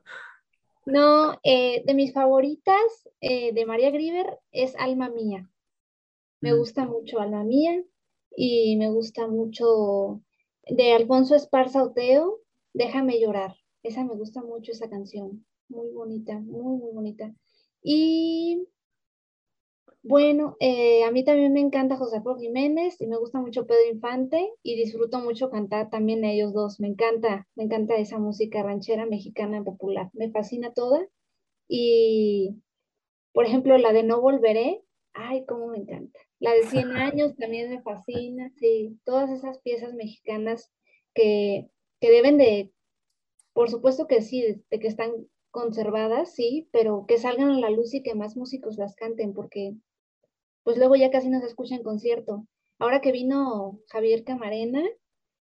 [0.86, 5.50] No, eh, de mis favoritas eh, de María Grieber es Alma Mía.
[6.42, 6.58] Me mm.
[6.58, 7.82] gusta mucho Alma Mía
[8.36, 10.22] y me gusta mucho
[10.68, 12.42] de Alfonso Esparza Oteo,
[12.74, 13.56] Déjame llorar.
[13.82, 15.46] Esa me gusta mucho, esa canción.
[15.70, 17.34] Muy bonita, muy, muy bonita.
[17.82, 18.68] Y
[20.04, 23.90] bueno, eh, a mí también me encanta José Pablo Jiménez y me gusta mucho Pedro
[23.90, 26.82] Infante y disfruto mucho cantar también a ellos dos.
[26.82, 30.10] Me encanta, me encanta esa música ranchera mexicana popular.
[30.12, 31.08] Me fascina toda.
[31.70, 32.62] Y,
[33.32, 36.20] por ejemplo, la de No Volveré, ay, cómo me encanta.
[36.38, 38.52] La de 100 años también me fascina.
[38.58, 40.70] Sí, todas esas piezas mexicanas
[41.14, 41.70] que,
[42.02, 42.74] que deben de,
[43.54, 45.14] por supuesto que sí, de que están
[45.50, 49.76] conservadas, sí, pero que salgan a la luz y que más músicos las canten, porque
[50.64, 52.48] pues luego ya casi no se escucha en concierto.
[52.80, 54.82] Ahora que vino Javier Camarena,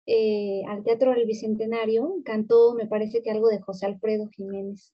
[0.06, 4.94] eh, al Teatro del Bicentenario, cantó, me parece que algo de José Alfredo Jiménez.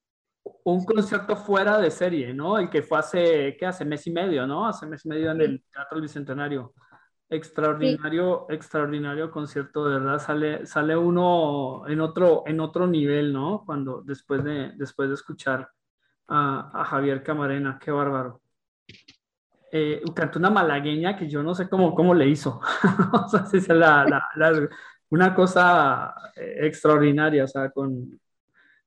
[0.63, 2.57] Un concierto fuera de serie, ¿no?
[2.57, 3.85] El que fue hace, ¿qué hace?
[3.85, 4.67] Mes y medio, ¿no?
[4.67, 6.73] Hace mes y medio en el Teatro del Bicentenario.
[7.29, 13.63] Extraordinario, extraordinario concierto, de verdad, sale, sale uno en otro, en otro nivel, ¿no?
[13.65, 15.69] Cuando, después de, después de escuchar
[16.27, 18.41] a, Javier Camarena, qué bárbaro.
[19.73, 22.59] Eh, cantó una malagueña que yo no sé cómo, cómo le hizo.
[23.13, 24.21] o sea, es la,
[25.09, 28.19] una cosa eh, extraordinaria, o sea, con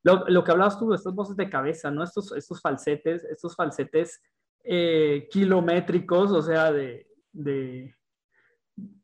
[0.03, 2.05] lo, lo, que hablabas tú, estas voces de cabeza, ¿no?
[2.05, 4.21] Estos, estos falsetes, estos falsetes
[4.63, 7.95] eh, kilométricos, o sea, de, de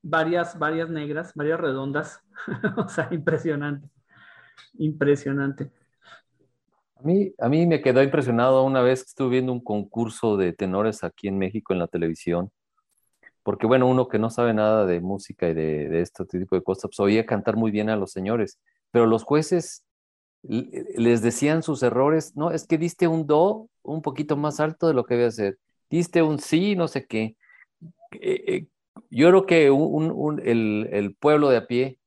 [0.02, 2.22] varias, varias negras, varias redondas,
[2.76, 3.88] o sea, impresionante,
[4.74, 5.70] impresionante.
[7.00, 10.52] A mí, a mí me quedó impresionado una vez que estuve viendo un concurso de
[10.52, 12.50] tenores aquí en México en la televisión,
[13.42, 16.62] porque bueno, uno que no sabe nada de música y de, de este tipo de
[16.62, 18.60] cosas, pues oía cantar muy bien a los señores,
[18.90, 19.84] pero los jueces
[20.42, 24.94] les decían sus errores, no, es que diste un do un poquito más alto de
[24.94, 25.58] lo que debe ser,
[25.90, 27.36] diste un sí, no sé qué.
[28.12, 28.66] Eh, eh,
[29.10, 31.98] yo creo que el, pueblo de a pie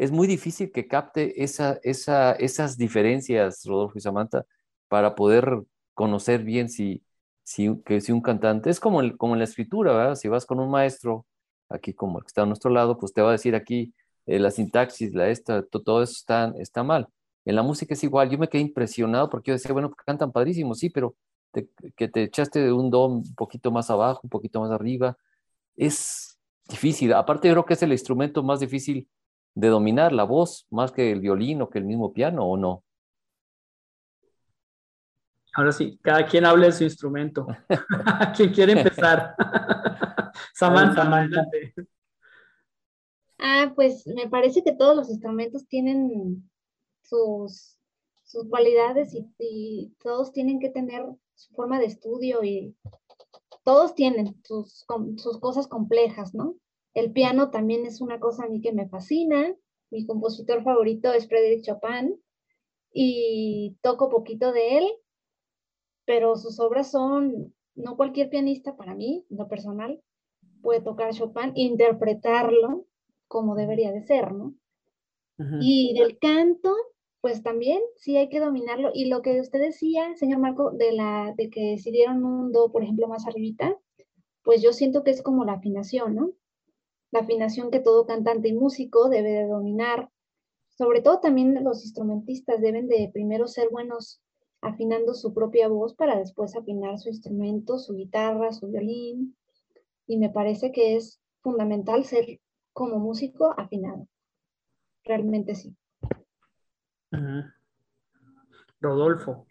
[0.00, 4.46] es muy difícil que capte esa, esa, esas diferencias, Rodolfo y Samantha,
[4.88, 7.04] para poder conocer bien si,
[7.42, 10.14] si, que si un cantante es como, el, como en la escritura, ¿verdad?
[10.14, 11.26] Si vas con un maestro,
[11.68, 13.92] aquí como el que está a nuestro lado, pues te va a decir aquí
[14.24, 17.06] eh, la sintaxis, la esta, todo eso está, está mal.
[17.44, 20.74] En la música es igual, yo me quedé impresionado porque yo decía, bueno, cantan padrísimo,
[20.74, 21.14] sí, pero
[21.52, 25.18] que te echaste de un do un poquito más abajo, un poquito más arriba,
[25.76, 26.38] es
[26.70, 27.12] difícil.
[27.12, 29.06] Aparte, yo creo que es el instrumento más difícil
[29.54, 32.84] de dominar, la voz, más que el violín o que el mismo piano, ¿o no?
[35.54, 37.46] Ahora sí, cada quien hable de su instrumento.
[38.36, 39.34] ¿Quién quiere empezar?
[40.54, 41.46] Samantha, Samantha.
[43.38, 46.48] Ah, pues me parece que todos los instrumentos tienen
[47.02, 47.78] sus,
[48.22, 52.76] sus cualidades y, todos tienen que tener su forma de estudio y
[53.64, 54.84] todos tienen sus,
[55.16, 56.54] sus cosas complejas, ¿no?
[57.00, 59.56] El piano también es una cosa a mí que me fascina.
[59.90, 62.20] Mi compositor favorito es Frédéric Chopin
[62.92, 64.84] y toco poquito de él,
[66.04, 70.02] pero sus obras son, no cualquier pianista para mí, lo personal,
[70.60, 72.84] puede tocar Chopin, interpretarlo
[73.28, 74.54] como debería de ser, ¿no?
[75.58, 76.76] Y del canto,
[77.22, 78.90] pues también sí hay que dominarlo.
[78.92, 82.70] Y lo que usted decía, señor Marco, de, la, de que si dieron un do,
[82.70, 83.74] por ejemplo, más arribita,
[84.42, 86.34] pues yo siento que es como la afinación, ¿no?
[87.10, 90.10] La afinación que todo cantante y músico debe de dominar.
[90.68, 94.22] Sobre todo también los instrumentistas deben de primero ser buenos
[94.62, 99.36] afinando su propia voz para después afinar su instrumento, su guitarra, su violín.
[100.06, 102.40] Y me parece que es fundamental ser
[102.72, 104.06] como músico afinado.
[105.04, 105.76] Realmente sí.
[108.80, 109.46] Rodolfo.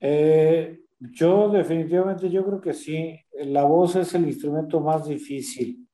[0.00, 3.18] Eh, yo definitivamente yo creo que sí.
[3.32, 5.88] La voz es el instrumento más difícil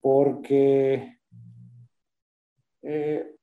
[0.00, 1.18] porque
[2.82, 3.36] eh,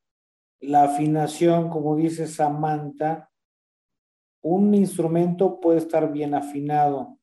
[0.61, 3.29] la afinación, como dice Samantha,
[4.41, 7.17] un instrumento puede estar bien afinado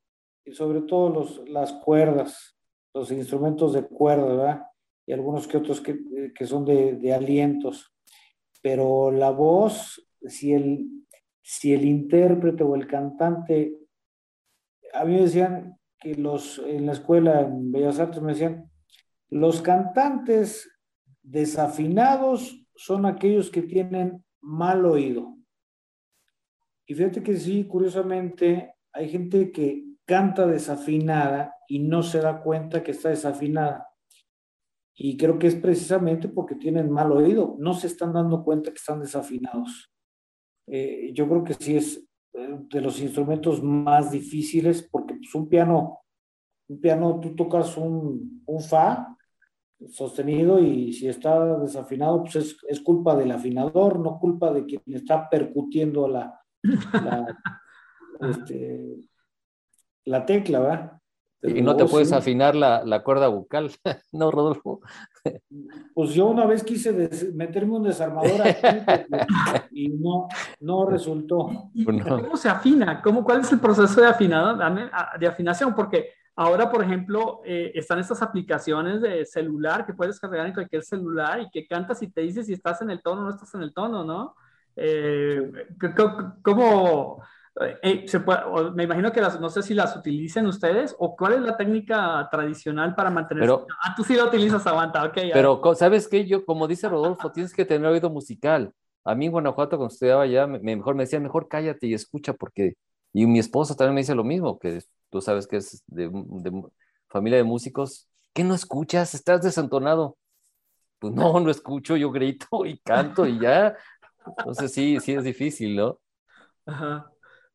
[0.45, 2.59] y sobre todo los, las cuerdas,
[2.95, 4.67] los instrumentos de cuerda, ¿verdad?
[5.07, 5.99] Y algunos que otros que,
[6.35, 7.91] que son de, de alientos
[8.63, 10.89] pero la voz, si el,
[11.43, 13.77] si el intérprete o el cantante,
[14.93, 18.71] a mí me decían que los, en la escuela, en Bellas Artes, me decían,
[19.29, 20.69] los cantantes
[21.23, 25.37] desafinados son aquellos que tienen mal oído.
[26.87, 32.83] Y fíjate que sí, curiosamente, hay gente que canta desafinada y no se da cuenta
[32.83, 33.87] que está desafinada.
[34.97, 38.77] Y creo que es precisamente porque tienen mal oído, no se están dando cuenta que
[38.77, 39.90] están desafinados.
[40.73, 41.97] Eh, yo creo que sí es
[42.33, 45.99] eh, de los instrumentos más difíciles porque pues, un piano,
[46.69, 49.17] un piano, tú tocas un, un fa
[49.89, 54.83] sostenido y si está desafinado, pues es, es, culpa del afinador, no culpa de quien
[54.87, 57.39] está percutiendo la, la,
[58.21, 58.97] este,
[60.05, 61.01] la tecla, ¿verdad?
[61.43, 63.71] Y no te puedes afinar la, la, cuerda bucal,
[64.13, 64.83] ¿no, Rodolfo?
[65.95, 66.93] Pues yo una vez quise
[67.35, 68.67] meterme un desarmador aquí
[69.73, 70.29] y no,
[70.61, 71.71] no resultó.
[71.85, 73.03] Pues ¿Cómo se afina?
[73.03, 74.57] ¿Cómo, ¿Cuál es el proceso de, afinado,
[75.19, 75.75] de afinación?
[75.75, 80.83] Porque ahora, por ejemplo, eh, están estas aplicaciones de celular que puedes cargar en cualquier
[80.83, 83.53] celular y que cantas y te dice si estás en el tono o no estás
[83.55, 84.35] en el tono, ¿no?
[84.77, 85.53] Eh,
[86.43, 87.21] ¿Cómo...?
[87.83, 88.41] Eh, se puede,
[88.75, 92.29] me imagino que las, no sé si las utilicen ustedes o cuál es la técnica
[92.31, 93.43] tradicional para mantener.
[93.43, 95.19] Pero, ah, tú sí la utilizas, Aguanta, ok.
[95.33, 96.27] Pero, ¿sabes qué?
[96.27, 98.73] Yo, como dice Rodolfo, tienes que tener oído musical.
[99.05, 102.33] A mí en Guanajuato, cuando estudiaba allá, me, mejor me decía, mejor cállate y escucha,
[102.35, 102.75] porque.
[103.13, 104.81] Y mi esposa también me dice lo mismo, que
[105.11, 106.63] tú sabes que es de, de
[107.09, 108.09] familia de músicos.
[108.33, 109.15] ¿Qué no escuchas?
[109.15, 110.17] Estás desentonado.
[111.01, 113.77] Pues no, no escucho, yo grito y canto y ya.
[114.39, 115.99] Entonces sí, sí es difícil, ¿no?
[116.67, 117.11] Ajá.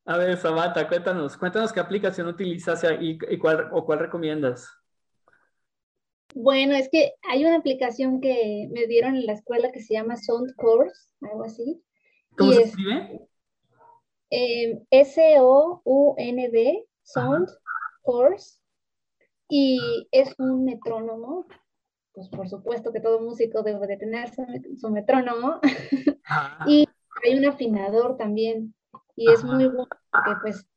[0.08, 4.70] A ver, Samantha, cuéntanos, cuéntanos qué aplicación utilizas y, cuál, o cuál recomiendas.
[6.36, 10.16] Bueno, es que hay una aplicación que me dieron en la escuela que se llama
[10.16, 11.82] Sound Course, algo así.
[12.38, 13.28] ¿Cómo se escribe?
[14.30, 17.50] Eh, S-O-U-N-D, Sound
[18.04, 18.60] Course,
[19.50, 21.48] y es un metrónomo.
[22.14, 24.30] Pues por supuesto que todo músico debe de tener
[24.78, 25.60] su, metrónomo.
[26.68, 26.86] y
[27.24, 28.75] hay un afinador también
[29.16, 30.68] y es muy bueno porque pues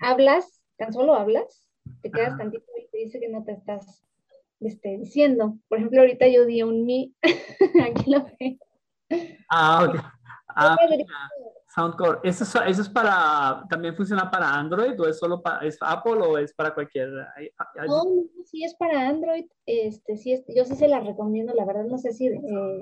[0.00, 1.68] hablas, tan solo hablas,
[2.02, 4.04] te quedas tantito y te dice que no te estás
[4.60, 5.56] este, diciendo.
[5.68, 7.14] Por ejemplo, ahorita yo di un mi,
[7.84, 8.58] aquí lo ve.
[9.48, 10.00] Ah, ok.
[10.48, 10.76] Ah,
[11.74, 12.18] Soundcore.
[12.24, 16.20] ¿Eso es, ¿Eso es para, también funciona para Android o es solo para, es Apple
[16.20, 17.08] o es para cualquier?
[17.86, 18.02] No,
[18.44, 19.46] sí es para Android.
[19.66, 22.26] Este, sí es, yo sí se la recomiendo, la verdad no sé si...
[22.26, 22.80] Eh,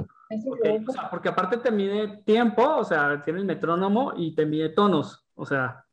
[1.11, 5.47] porque aparte te mide tiempo, o sea, tiene el metrónomo y te mide tonos, o
[5.47, 5.85] sea...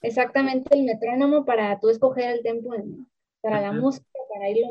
[0.00, 2.70] Exactamente, el metrónomo para tú escoger el tempo
[3.40, 4.68] para la música, para irlo,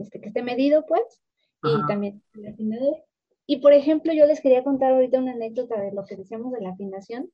[0.00, 1.22] este, que esté medido, pues,
[1.62, 3.02] y también el afinador.
[3.46, 6.60] Y por ejemplo, yo les quería contar ahorita una anécdota de lo que decíamos de
[6.60, 7.30] la afinación.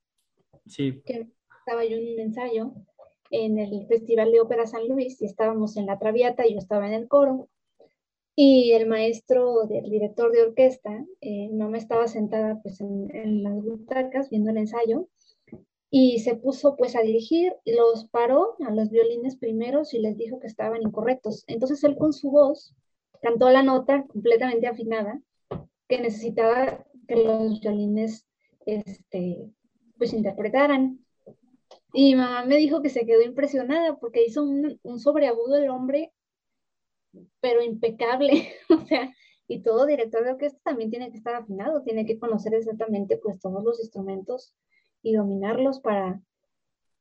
[0.67, 1.03] Sí.
[1.05, 1.27] Que
[1.59, 2.73] estaba yo en un ensayo
[3.31, 6.87] en el Festival de Ópera San Luis y estábamos en la Traviata y yo estaba
[6.87, 7.49] en el coro.
[8.35, 13.43] Y el maestro, el director de orquesta, eh, no me estaba sentada pues en, en,
[13.43, 15.09] las butacas viendo el ensayo
[15.91, 20.41] y se puso pues a dirigir, los paró a los violines primeros y les dijo
[20.41, 21.45] que estaban incorrectos.
[21.47, 22.75] Entonces él con su voz
[23.21, 25.21] cantó la nota completamente afinada
[25.87, 28.27] que necesitaba que los violines
[28.65, 29.51] este,
[29.99, 30.99] pues interpretaran.
[31.93, 36.11] Y mamá me dijo que se quedó impresionada porque hizo un, un sobreagudo el hombre,
[37.41, 38.49] pero impecable.
[38.71, 39.13] o sea,
[39.49, 43.41] y todo director de orquesta también tiene que estar afinado, tiene que conocer exactamente pues
[43.41, 44.55] todos los instrumentos
[45.03, 46.23] y dominarlos para,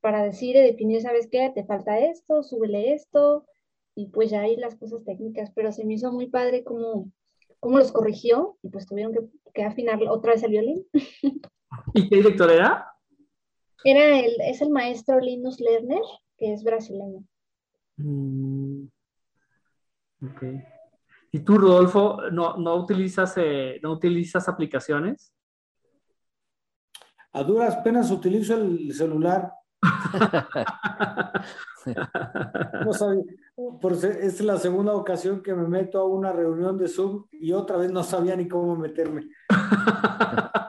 [0.01, 1.51] para decir y definir, ¿sabes qué?
[1.53, 3.45] Te falta esto, súbele esto,
[3.95, 7.11] y pues ya hay las cosas técnicas, pero se me hizo muy padre como
[7.59, 9.19] cómo los corrigió y pues tuvieron que,
[9.53, 10.85] que afinar otra vez el violín.
[11.93, 12.87] ¿Y qué director era?
[13.83, 16.01] Era el, es el maestro Linus Lerner,
[16.37, 17.23] que es brasileño.
[17.97, 18.85] Mm,
[20.21, 20.43] ok.
[21.31, 25.33] ¿Y tú, Rodolfo, no, no, utilizas, eh, no utilizas aplicaciones?
[27.33, 29.53] A duras penas utilizo el celular.
[32.85, 33.23] no sabía,
[33.79, 37.77] por es la segunda ocasión que me meto a una reunión de Zoom y otra
[37.77, 39.27] vez no sabía ni cómo meterme.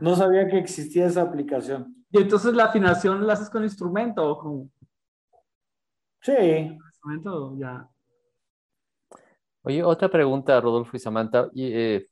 [0.00, 1.94] No sabía que existía esa aplicación.
[2.10, 4.72] ¿Y entonces la afinación la haces con instrumento o con...
[6.28, 6.34] Sí.
[6.34, 7.88] Instrumento, ya.
[9.62, 11.48] Oye, otra pregunta, Rodolfo y Samantha.
[11.54, 12.06] Y, eh,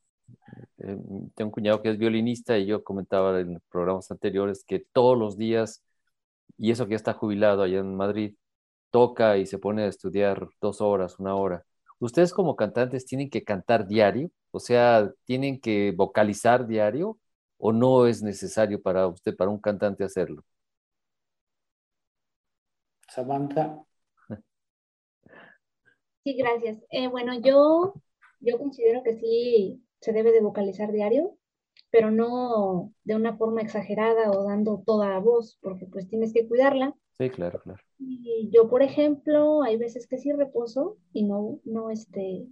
[0.79, 0.97] eh,
[1.35, 5.37] tengo un cuñado que es violinista y yo comentaba en programas anteriores que todos los
[5.37, 5.83] días,
[6.57, 8.35] y eso que ya está jubilado allá en Madrid,
[8.89, 11.63] toca y se pone a estudiar dos horas, una hora.
[11.99, 14.31] ¿Ustedes como cantantes tienen que cantar diario?
[14.51, 17.19] O sea, ¿tienen que vocalizar diario
[17.59, 20.43] o no es necesario para usted, para un cantante hacerlo?
[23.09, 23.86] Samantha.
[26.27, 26.83] Sí, gracias.
[26.89, 27.93] Eh, bueno, yo,
[28.41, 31.37] yo considero que sí se debe de vocalizar diario,
[31.89, 36.45] pero no de una forma exagerada o dando toda la voz, porque pues tienes que
[36.45, 36.93] cuidarla.
[37.17, 37.81] Sí, claro, claro.
[37.97, 42.45] Y yo, por ejemplo, hay veces que sí reposo y no, no, este,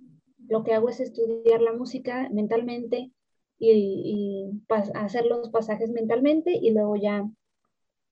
[0.48, 3.12] lo que hago es estudiar la música mentalmente
[3.60, 4.52] y,
[4.94, 7.30] hacer los pasajes mentalmente y luego ya,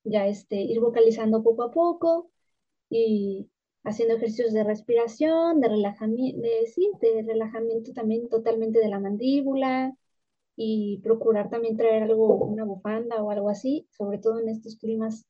[0.03, 2.29] ya este, ir vocalizando poco a poco
[2.89, 3.49] y,
[3.83, 9.95] haciendo ejercicios de respiración, de relajamiento, de, sí, de relajamiento también totalmente de la mandíbula
[10.55, 15.25] y procurar también traer algo, una bufanda o algo así, sobre todo en estos climas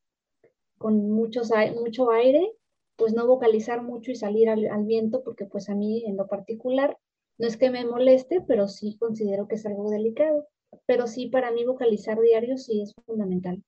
[0.77, 2.51] con muchos, mucho aire,
[2.95, 6.27] pues no vocalizar mucho y salir al, al viento, porque pues a mí en lo
[6.27, 6.97] particular
[7.37, 10.47] no es que me moleste, pero sí considero que es algo delicado.
[10.85, 13.63] Pero sí, para mí vocalizar diario sí es fundamental.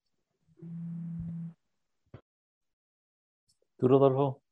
[3.78, 4.45] ¿Tú, Rodolfo?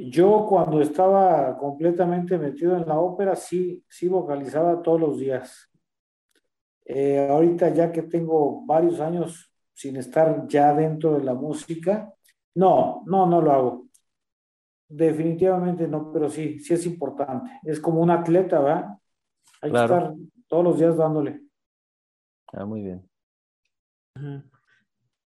[0.00, 5.68] Yo cuando estaba completamente metido en la ópera, sí, sí vocalizaba todos los días.
[6.84, 12.14] Eh, ahorita ya que tengo varios años sin estar ya dentro de la música,
[12.54, 13.86] no, no, no lo hago.
[14.88, 17.60] Definitivamente no, pero sí, sí es importante.
[17.64, 18.98] Es como un atleta, ¿verdad?
[19.60, 20.14] Hay que estar
[20.46, 21.42] todos los días dándole.
[22.52, 24.48] Ah, muy bien.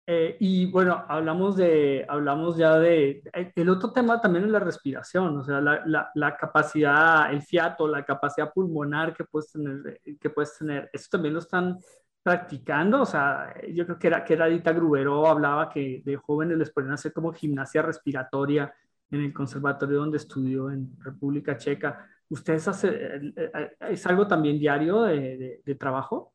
[0.06, 4.60] Eh, y bueno, hablamos de, hablamos ya de, eh, el otro tema también es la
[4.60, 10.00] respiración, o sea, la, la, la, capacidad, el fiato, la capacidad pulmonar que puedes tener,
[10.20, 11.78] que puedes tener, eso también lo están
[12.22, 16.58] practicando, o sea, yo creo que era, que era Dita Grubero, hablaba que de jóvenes
[16.58, 18.74] les ponían hacer como gimnasia respiratoria
[19.10, 22.06] en el conservatorio donde estudió en República Checa.
[22.28, 22.88] ¿Ustedes hace,
[23.36, 26.33] eh, es algo también diario de, de trabajo?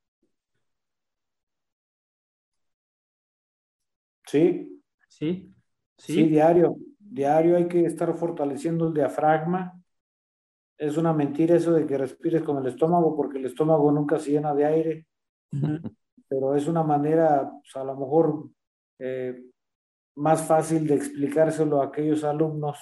[4.30, 4.82] Sí.
[5.08, 5.54] Sí.
[5.98, 6.76] Sí, diario.
[7.00, 9.82] Diario hay que estar fortaleciendo el diafragma.
[10.78, 14.32] Es una mentira eso de que respires con el estómago, porque el estómago nunca se
[14.32, 15.08] llena de aire.
[16.30, 18.50] Pero es una manera, pues, a lo mejor,
[19.00, 19.44] eh,
[20.16, 22.78] más fácil de explicárselo a aquellos alumnos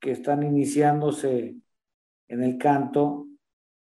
[0.00, 1.56] que están iniciándose
[2.28, 3.26] en el canto,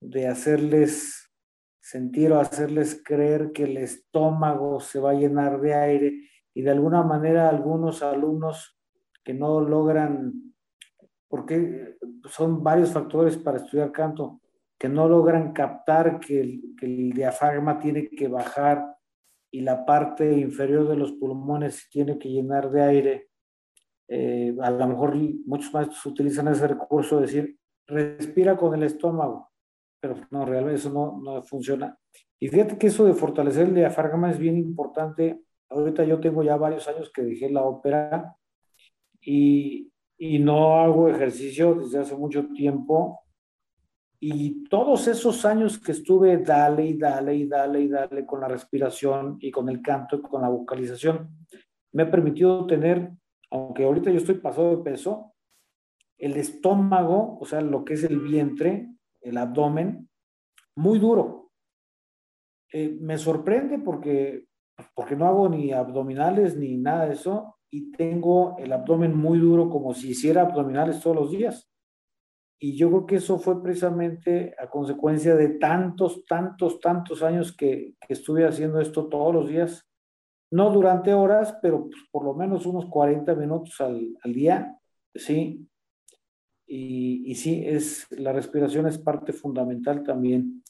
[0.02, 1.32] de hacerles
[1.80, 6.72] sentir o hacerles creer que el estómago se va a llenar de aire y de
[6.72, 8.78] alguna manera algunos alumnos
[9.24, 10.54] que no logran,
[11.28, 11.98] porque
[12.30, 14.42] son varios factores para estudiar canto,
[14.78, 16.42] que no logran captar que
[16.82, 18.96] el, diafragma tiene que bajar
[19.52, 23.30] y la parte inferior de los pulmones tiene que llenar de aire.
[24.08, 29.52] Eh, a lo mejor muchos maestros utilizan ese recurso de decir, respira con el estómago,
[30.00, 31.98] pero no, realmente eso no, no funciona.
[32.40, 36.58] Y fíjate que eso de fortalecer el diafragma es bien importante Ahorita yo tengo ya
[36.58, 38.36] varios años que dejé la ópera
[39.22, 43.22] y, y no hago ejercicio desde hace mucho tiempo.
[44.20, 48.48] Y todos esos años que estuve dale y dale y dale y dale con la
[48.48, 51.48] respiración y con el canto y con la vocalización,
[51.94, 53.12] me ha permitido tener,
[53.50, 55.34] aunque ahorita yo estoy pasado de peso,
[56.18, 58.90] el estómago, o sea, lo que es el vientre,
[59.22, 60.08] el abdomen,
[60.76, 61.52] muy duro.
[62.72, 64.46] Eh, me sorprende porque
[64.96, 69.70] porque no hago ni abdominales ni nada de eso y tengo el abdomen muy duro
[69.70, 71.70] como si hiciera abdominales todos los días.
[72.60, 77.96] Y yo creo que eso fue precisamente a consecuencia de tantos, tantos, tantos años que,
[78.08, 79.90] estuve haciendo esto todos los días.
[80.52, 84.78] No durante horas, pero pues, por lo menos unos 40 minutos al, día,
[85.16, 85.66] ¿sí?
[86.68, 90.64] Y, y sí, es, la respiración es parte fundamental también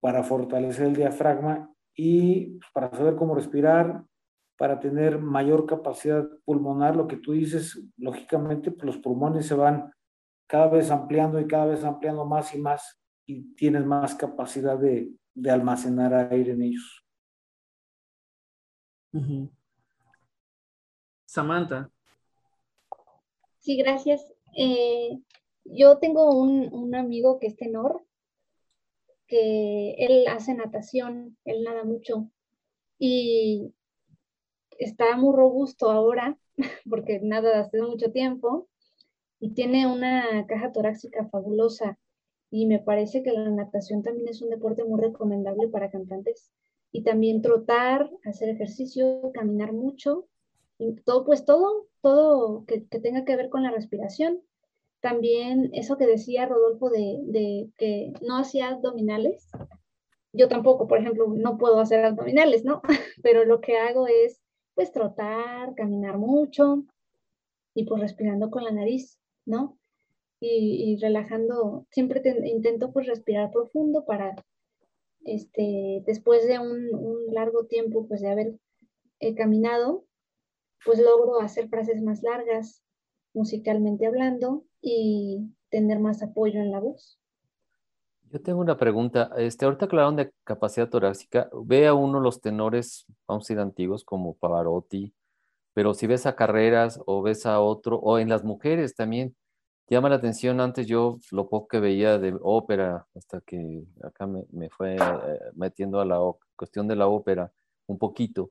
[0.00, 4.04] para fortalecer el diafragma y para saber cómo respirar,
[4.56, 9.92] para tener mayor capacidad pulmonar, lo que tú dices, lógicamente, pues los pulmones se van
[10.46, 15.10] cada vez ampliando y cada vez ampliando más y más y tienes más capacidad de,
[15.34, 17.04] de almacenar aire en ellos.
[21.26, 21.90] Samantha.
[23.58, 24.32] Sí, gracias.
[24.56, 25.18] Eh,
[25.64, 28.04] yo tengo un, un, amigo que es tenor
[29.40, 32.30] él hace natación, él nada mucho
[32.98, 33.72] y
[34.78, 36.38] está muy robusto ahora
[36.88, 38.68] porque nada hace mucho tiempo
[39.40, 41.98] y tiene una caja torácica fabulosa
[42.50, 46.50] y me parece que la natación también es un deporte muy recomendable para cantantes
[46.92, 50.26] y también trotar, hacer ejercicio, caminar mucho
[50.78, 54.42] y todo pues todo, todo que tenga que ver con la respiración
[55.02, 59.50] también eso que decía Rodolfo de, que no hacía abdominales.
[60.32, 62.80] Yo tampoco, por ejemplo, no puedo hacer abdominales, ¿no?
[63.22, 64.40] Pero lo que hago es,
[64.74, 66.84] pues, trotar, caminar mucho
[67.74, 69.76] y pues respirando con la nariz, ¿no?
[70.40, 74.34] Y, relajando, siempre intento pues respirar profundo para,
[75.24, 78.54] este, después de un, largo tiempo, pues de haber
[79.20, 80.04] eh, caminado,
[80.84, 82.82] pues logro hacer frases más largas,
[83.34, 87.18] musicalmente hablando, y tener más apoyo en la voz.
[88.30, 89.30] Yo tengo una pregunta.
[89.36, 91.50] Este, ahorita hablaron de capacidad torácica.
[91.64, 95.14] Ve a uno los tenores, vamos a ir antiguos, como Pavarotti,
[95.74, 99.36] pero si ves a carreras o ves a otro, o en las mujeres también,
[99.88, 100.60] llama la atención.
[100.60, 105.00] Antes yo lo poco que veía de ópera, hasta que acá me, fue eh,
[105.54, 106.18] metiendo a la
[106.56, 107.52] cuestión de la ópera
[107.86, 108.50] un poquito.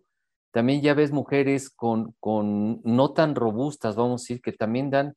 [0.51, 5.15] También ya ves mujeres con, con no tan robustas, vamos a decir, que también dan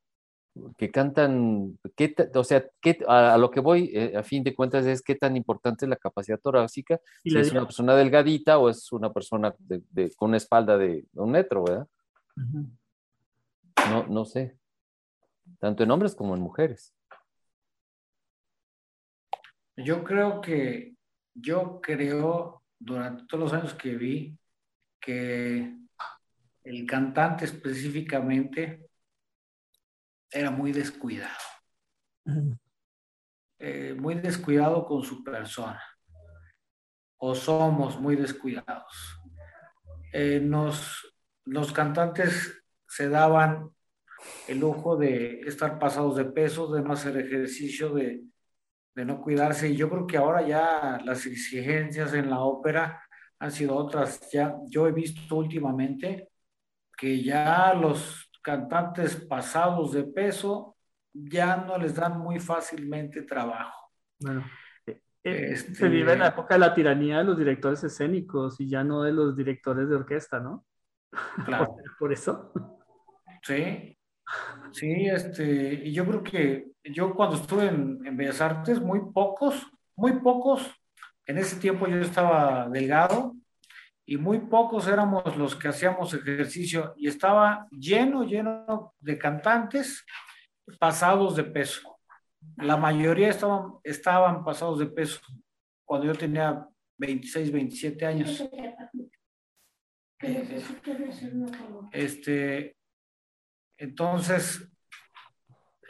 [0.77, 4.87] que cantan, qué, o sea, qué, a, lo que voy, eh, a fin de cuentas,
[4.87, 8.93] es qué tan importante es la capacidad torácica, si es una persona delgadita o es
[8.93, 9.53] una persona
[10.17, 11.89] con una espalda de un metro, ¿verdad?
[13.91, 14.57] no, no sé,
[15.59, 16.95] tanto en hombres como en mujeres.
[19.77, 20.95] Yo creo que
[21.35, 24.39] yo creo, durante todos los años que vi,
[25.05, 25.77] que
[26.63, 28.89] el cantante específicamente
[30.31, 31.45] era muy descuidado.
[33.59, 35.83] Eh, muy descuidado con su persona.
[37.19, 39.21] O somos muy descuidados.
[40.13, 43.71] Eh, nos, los cantantes se daban
[44.49, 48.23] el lujo de estar pasados de peso, de no hacer ejercicio, de,
[48.95, 49.69] de no cuidarse.
[49.69, 53.04] Y yo creo que ahora ya las exigencias en la ópera
[53.39, 54.31] han sido otras.
[54.31, 56.31] Ya yo he visto últimamente
[56.97, 60.77] que ya los cantantes pasados de peso
[61.13, 63.91] ya no les dan muy fácilmente trabajo.
[64.21, 64.45] Bueno,
[64.87, 68.61] eh, eh, este, se vive en la época de la tiranía de los directores escénicos
[68.61, 70.67] y ya no de los directores de orquesta, ¿no?
[71.47, 71.77] Claro.
[71.99, 72.53] por, eso.
[73.43, 73.97] Sí,
[74.73, 79.71] sí, este, y yo creo que yo cuando estuve en, en Bellas Artes, muy pocos,
[79.97, 80.75] muy pocos,
[81.27, 83.35] en ese tiempo yo estaba delgado,
[84.07, 90.05] y muy pocos éramos los que hacíamos ejercicio y estaba lleno, lleno de cantantes
[90.79, 91.99] pasados de peso.
[92.57, 95.21] La mayoría estaban, pasados de peso
[95.87, 96.67] cuando yo tenía
[96.99, 98.45] 26, 27 años.
[101.93, 102.77] Este,
[103.79, 104.71] entonces,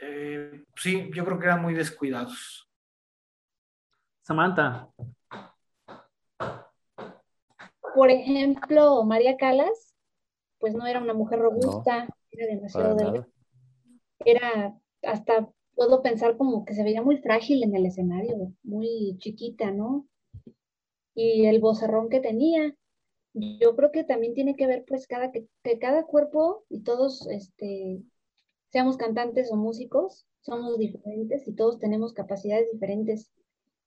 [0.01, 2.69] eh, sí, yo creo que eran muy descuidados.
[4.23, 4.89] Samantha,
[7.95, 9.95] por ejemplo, María Calas,
[10.59, 13.27] pues no era una mujer robusta, era demasiado
[14.25, 19.71] Era hasta puedo pensar como que se veía muy frágil en el escenario, muy chiquita,
[19.71, 20.07] ¿no?
[21.15, 22.75] Y el vocerrón que tenía.
[23.35, 27.27] Yo creo que también tiene que ver, pues, cada, que, que cada cuerpo y todos,
[27.27, 28.03] este,
[28.71, 33.33] seamos cantantes o músicos, somos diferentes y todos tenemos capacidades diferentes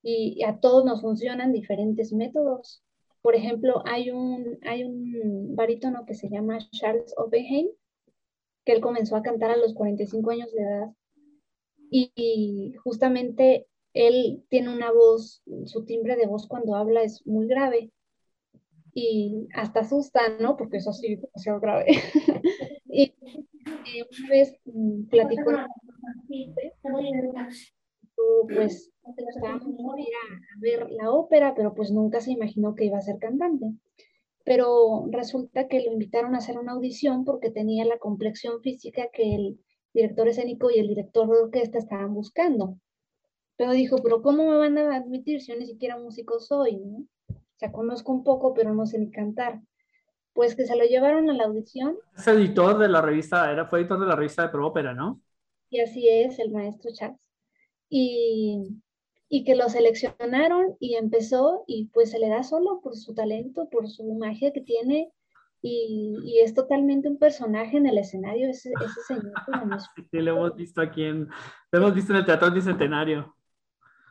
[0.04, 2.84] y a todos nos funcionan diferentes métodos.
[3.22, 7.68] Por ejemplo, hay un, hay un barítono que se llama Charles Oppenheim,
[8.66, 10.94] que él comenzó a cantar a los 45 años de edad.
[11.90, 17.92] Y, justamente él tiene una voz, su timbre de voz cuando habla es muy grave.
[18.94, 20.58] Y hasta asusta, ¿no?
[20.58, 21.86] Porque es así demasiado grave.
[22.86, 23.14] y,
[24.20, 25.52] una vez mm, platicó
[28.48, 33.02] pues estábamos ir a, ver la ópera, pero pues nunca se imaginó que iba a
[33.02, 33.74] ser cantante.
[34.44, 39.36] Pero resulta que lo invitaron a hacer una audición porque tenía la complexión física que
[39.36, 39.60] el
[39.94, 42.78] director escénico y el director de orquesta estaban buscando.
[43.58, 46.78] Pero dijo, pero ¿cómo me van a admitir si yo ni siquiera músico soy?
[46.78, 47.00] ¿no?
[47.30, 49.62] O sea, conozco un poco, pero no sé ni cantar.
[50.34, 51.98] Pues que se lo llevaron a la audición.
[52.16, 55.20] Es editor de la revista, era, fue editor de la revista de Pro Ópera, ¿no?
[55.70, 57.20] Y así es, el maestro Charles
[57.90, 58.82] y,
[59.30, 63.70] y que lo seleccionaron y empezó y pues se le da solo por su talento,
[63.70, 65.12] por su magia que tiene
[65.62, 69.34] y, y, es totalmente un personaje en el escenario, ese, ese señor.
[70.12, 71.28] sí, lo hemos visto aquí en,
[71.72, 73.36] lo hemos visto en el Teatro Bicentenario.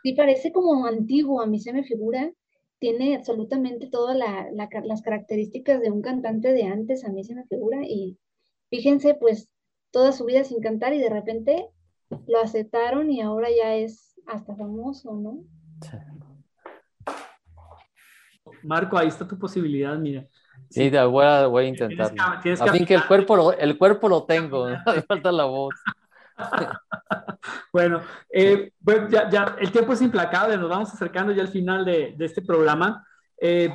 [0.03, 2.33] Sí, parece como antiguo, a mí se me figura,
[2.79, 7.47] tiene absolutamente todas la, las características de un cantante de antes, a mí se me
[7.47, 8.19] figura, y
[8.69, 9.49] fíjense, pues
[9.93, 11.69] toda su vida sin cantar y de repente
[12.11, 15.45] lo aceptaron y ahora ya es hasta famoso, ¿no?
[18.63, 20.27] Marco, ahí está tu posibilidad, mira.
[20.71, 22.23] Sí, voy, a, voy a intentarlo.
[22.23, 24.79] a fin que el cuerpo lo, el cuerpo lo tengo, ¿no?
[25.07, 25.75] falta la voz.
[27.73, 28.01] bueno,
[28.31, 28.73] eh,
[29.11, 32.43] ya, ya, el tiempo es implacable, nos vamos acercando ya al final de, de este
[32.43, 33.07] programa.
[33.39, 33.71] Eh,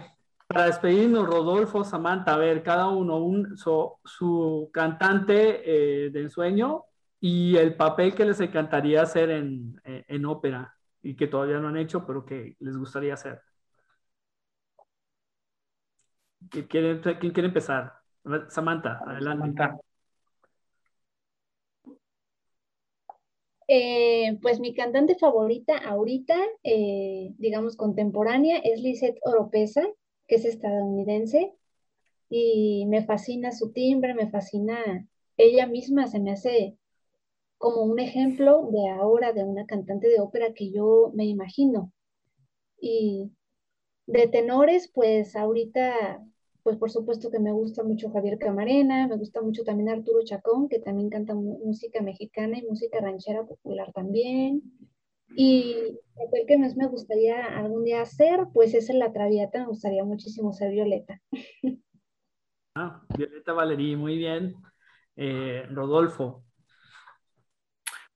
[0.48, 6.84] para despedirnos, Rodolfo, Samantha, a ver, cada uno un, su cantante eh, de ensueño
[7.22, 11.78] y el papel que les encantaría hacer en, en, ópera y que todavía no han
[11.78, 13.40] hecho, pero que les gustaría hacer.
[16.50, 17.94] ¿Quién quiere, ¿quién quiere empezar?
[18.50, 19.64] Samantha, adelante.
[23.68, 29.88] Eh, pues mi cantante favorita ahorita, eh, digamos contemporánea, es Lisette Oropesa,
[30.28, 31.54] que es estadounidense,
[32.30, 35.08] y me fascina su timbre, me fascina
[35.38, 36.78] ella misma, se me hace
[37.62, 41.93] como un ejemplo de ahora de una cantante de ópera que yo me imagino.
[42.82, 43.32] Y
[44.07, 46.26] de tenores, pues ahorita,
[46.64, 50.70] pues por supuesto que me gusta mucho Javier Camarena, me gusta mucho también Arturo Chacón,
[50.70, 54.64] que también canta música mexicana y música ranchera popular también.
[55.36, 55.99] Y
[56.34, 60.51] el que más me gustaría algún día hacer, pues es La Traviata, me gustaría muchísimo
[60.51, 61.22] ser Violeta.
[62.74, 64.55] Ah, Violeta Valerí, muy bien.
[65.18, 66.45] Eh, Rodolfo,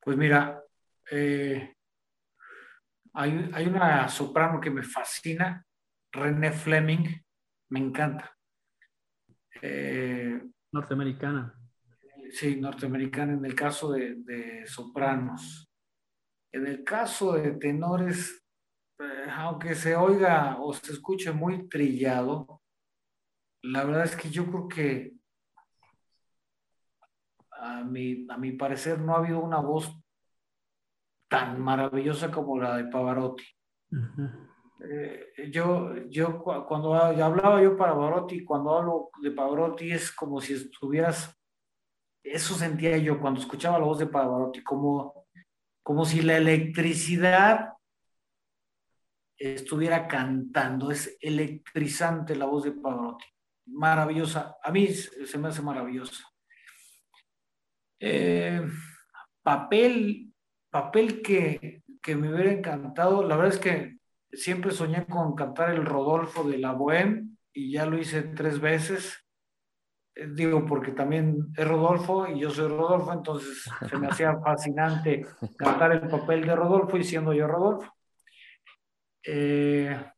[0.05, 0.63] pues mira,
[1.09, 1.73] eh,
[3.13, 5.65] hay, hay una soprano que me fascina,
[6.11, 7.09] René Fleming,
[7.71, 8.37] me encanta.
[9.63, 10.39] Eh,
[10.71, 11.57] norteamericana.
[12.29, 15.71] Sí, norteamericana en el caso de, sopranos.
[16.53, 18.45] En el caso de tenores,
[18.99, 22.61] eh, aunque se oiga o se escuche muy trillado,
[23.63, 25.13] la verdad es que yo creo que
[27.65, 29.91] a mi, a mi parecer no ha habido una voz
[31.27, 33.45] tan maravillosa como la de Pavarotti.
[34.87, 40.53] Eh, yo, yo cuando hablaba yo para Pavarotti, cuando hablo de Pavarotti es como si
[40.53, 41.35] estuvieras,
[42.23, 45.25] eso sentía yo cuando escuchaba la voz de Pavarotti, como,
[45.81, 47.73] como si la electricidad
[49.37, 53.25] estuviera cantando, es electrizante la voz de Pavarotti,
[53.67, 56.34] maravillosa, a mí se me hace maravillosa.
[57.99, 58.61] Eh,
[59.41, 60.33] papel,
[60.69, 63.97] papel que, que me hubiera encantado, la verdad es que
[64.31, 69.25] siempre soñé con cantar el Rodolfo de la Bohème y ya lo hice tres veces.
[70.15, 75.25] Eh, digo, porque también es Rodolfo y yo soy Rodolfo, entonces se me hacía fascinante
[75.57, 77.91] cantar el papel de Rodolfo y siendo yo Rodolfo.
[79.23, 80.11] Eh,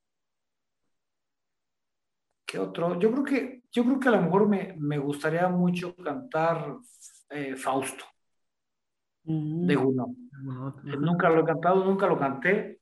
[2.46, 3.00] ¿Qué otro?
[3.00, 6.78] Yo creo que, yo creo que a lo mejor me, me gustaría mucho cantar
[7.30, 8.06] eh, Fausto
[9.24, 9.80] de mm.
[9.80, 10.16] Juno.
[10.84, 12.80] Nunca lo he cantado, nunca lo canté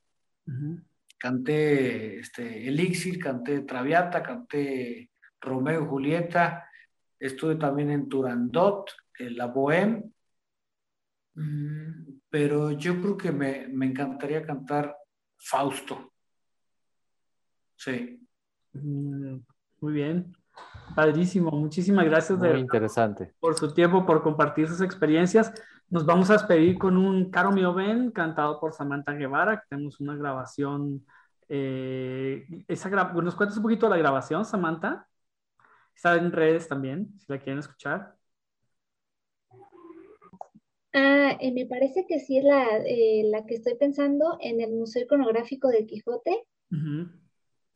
[1.18, 6.70] canté este, Elixir, canté Traviata, canté Romeo y Julieta,
[7.20, 10.12] estuve también en Turandot, en la Bohème,
[11.34, 14.96] mm, pero yo creo que me, encantaría cantar
[15.38, 16.14] Fausto.
[17.76, 18.20] Sí.
[18.74, 19.38] Mm,
[19.82, 20.36] muy bien.
[20.96, 21.52] Padrísimo.
[21.52, 23.34] Muchísimas gracias Muy interesante.
[23.40, 25.52] por su tiempo, por compartir sus experiencias.
[25.90, 30.00] Nos vamos a despedir con un Caro Mio Ben, cantado por Samantha Guevara, que tenemos
[30.00, 31.06] una grabación.
[31.50, 35.08] Eh, esa ¿Nos cuentas un poquito de la grabación, Samantha?
[35.94, 38.16] Está en redes también, si la quieren escuchar.
[40.94, 44.72] Ah, eh, me parece que sí es la, eh, la, que estoy pensando en el
[44.72, 46.46] Museo Iconográfico de Quijote.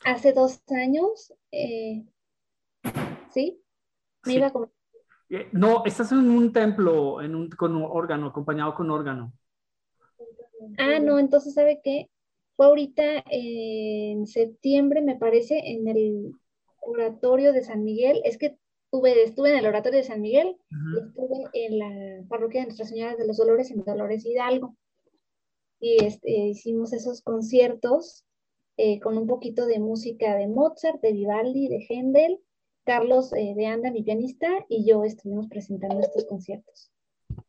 [0.06, 1.34] Hace dos años,
[3.32, 3.62] ¿sí?
[4.26, 4.52] Me iba a
[5.30, 9.32] eh, no, estás en un templo en un, con un órgano, acompañado con órgano.
[10.78, 12.10] Ah, no, entonces, ¿sabe qué?
[12.56, 16.34] Fue ahorita en septiembre, me parece, en el
[16.82, 18.22] oratorio de San Miguel.
[18.26, 22.62] Es que estuve, estuve en el oratorio de San Miguel y estuve en la parroquia
[22.62, 24.76] de Nuestra Señora de los Dolores en Dolores Hidalgo.
[25.80, 28.26] Y este, hicimos esos conciertos
[28.78, 32.42] eh, con un poquito de música de Mozart, de Vivaldi, de Händel
[32.86, 36.92] Carlos eh, de Anda, mi pianista, y yo estuvimos presentando estos conciertos.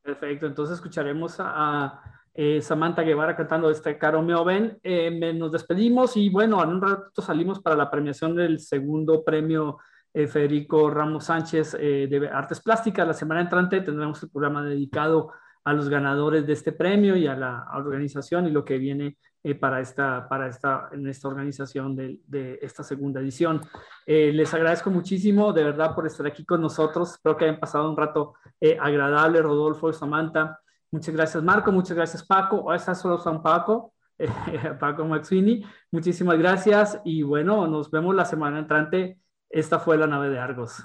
[0.03, 2.03] Perfecto, entonces escucharemos a,
[2.35, 4.79] eh, Samantha Guevara cantando este Caro Me Ven.
[4.83, 9.79] Eh, nos despedimos y bueno, en un rato salimos para la premiación del segundo premio
[10.13, 13.07] Federico Ramos Sánchez de Artes Plásticas.
[13.07, 15.31] La semana entrante tendremos el programa dedicado
[15.63, 19.55] a los ganadores de este premio y a la organización y lo que viene eh,
[19.55, 23.63] para, esta, para esta, en esta organización de, de esta segunda edición.
[24.05, 27.13] Eh, les agradezco muchísimo, de verdad, por estar aquí con nosotros.
[27.13, 30.61] Espero que hayan pasado un rato eh, agradable, Rodolfo y Samantha.
[30.91, 31.73] Muchas gracias, Marco.
[31.73, 32.65] Muchas gracias, Paco.
[32.65, 33.95] Hoy está solo San Paco,
[34.79, 35.65] Paco Maxwini.
[35.91, 39.19] Muchísimas gracias y bueno, nos vemos la semana entrante.
[39.49, 40.85] Esta fue la nave de Argos.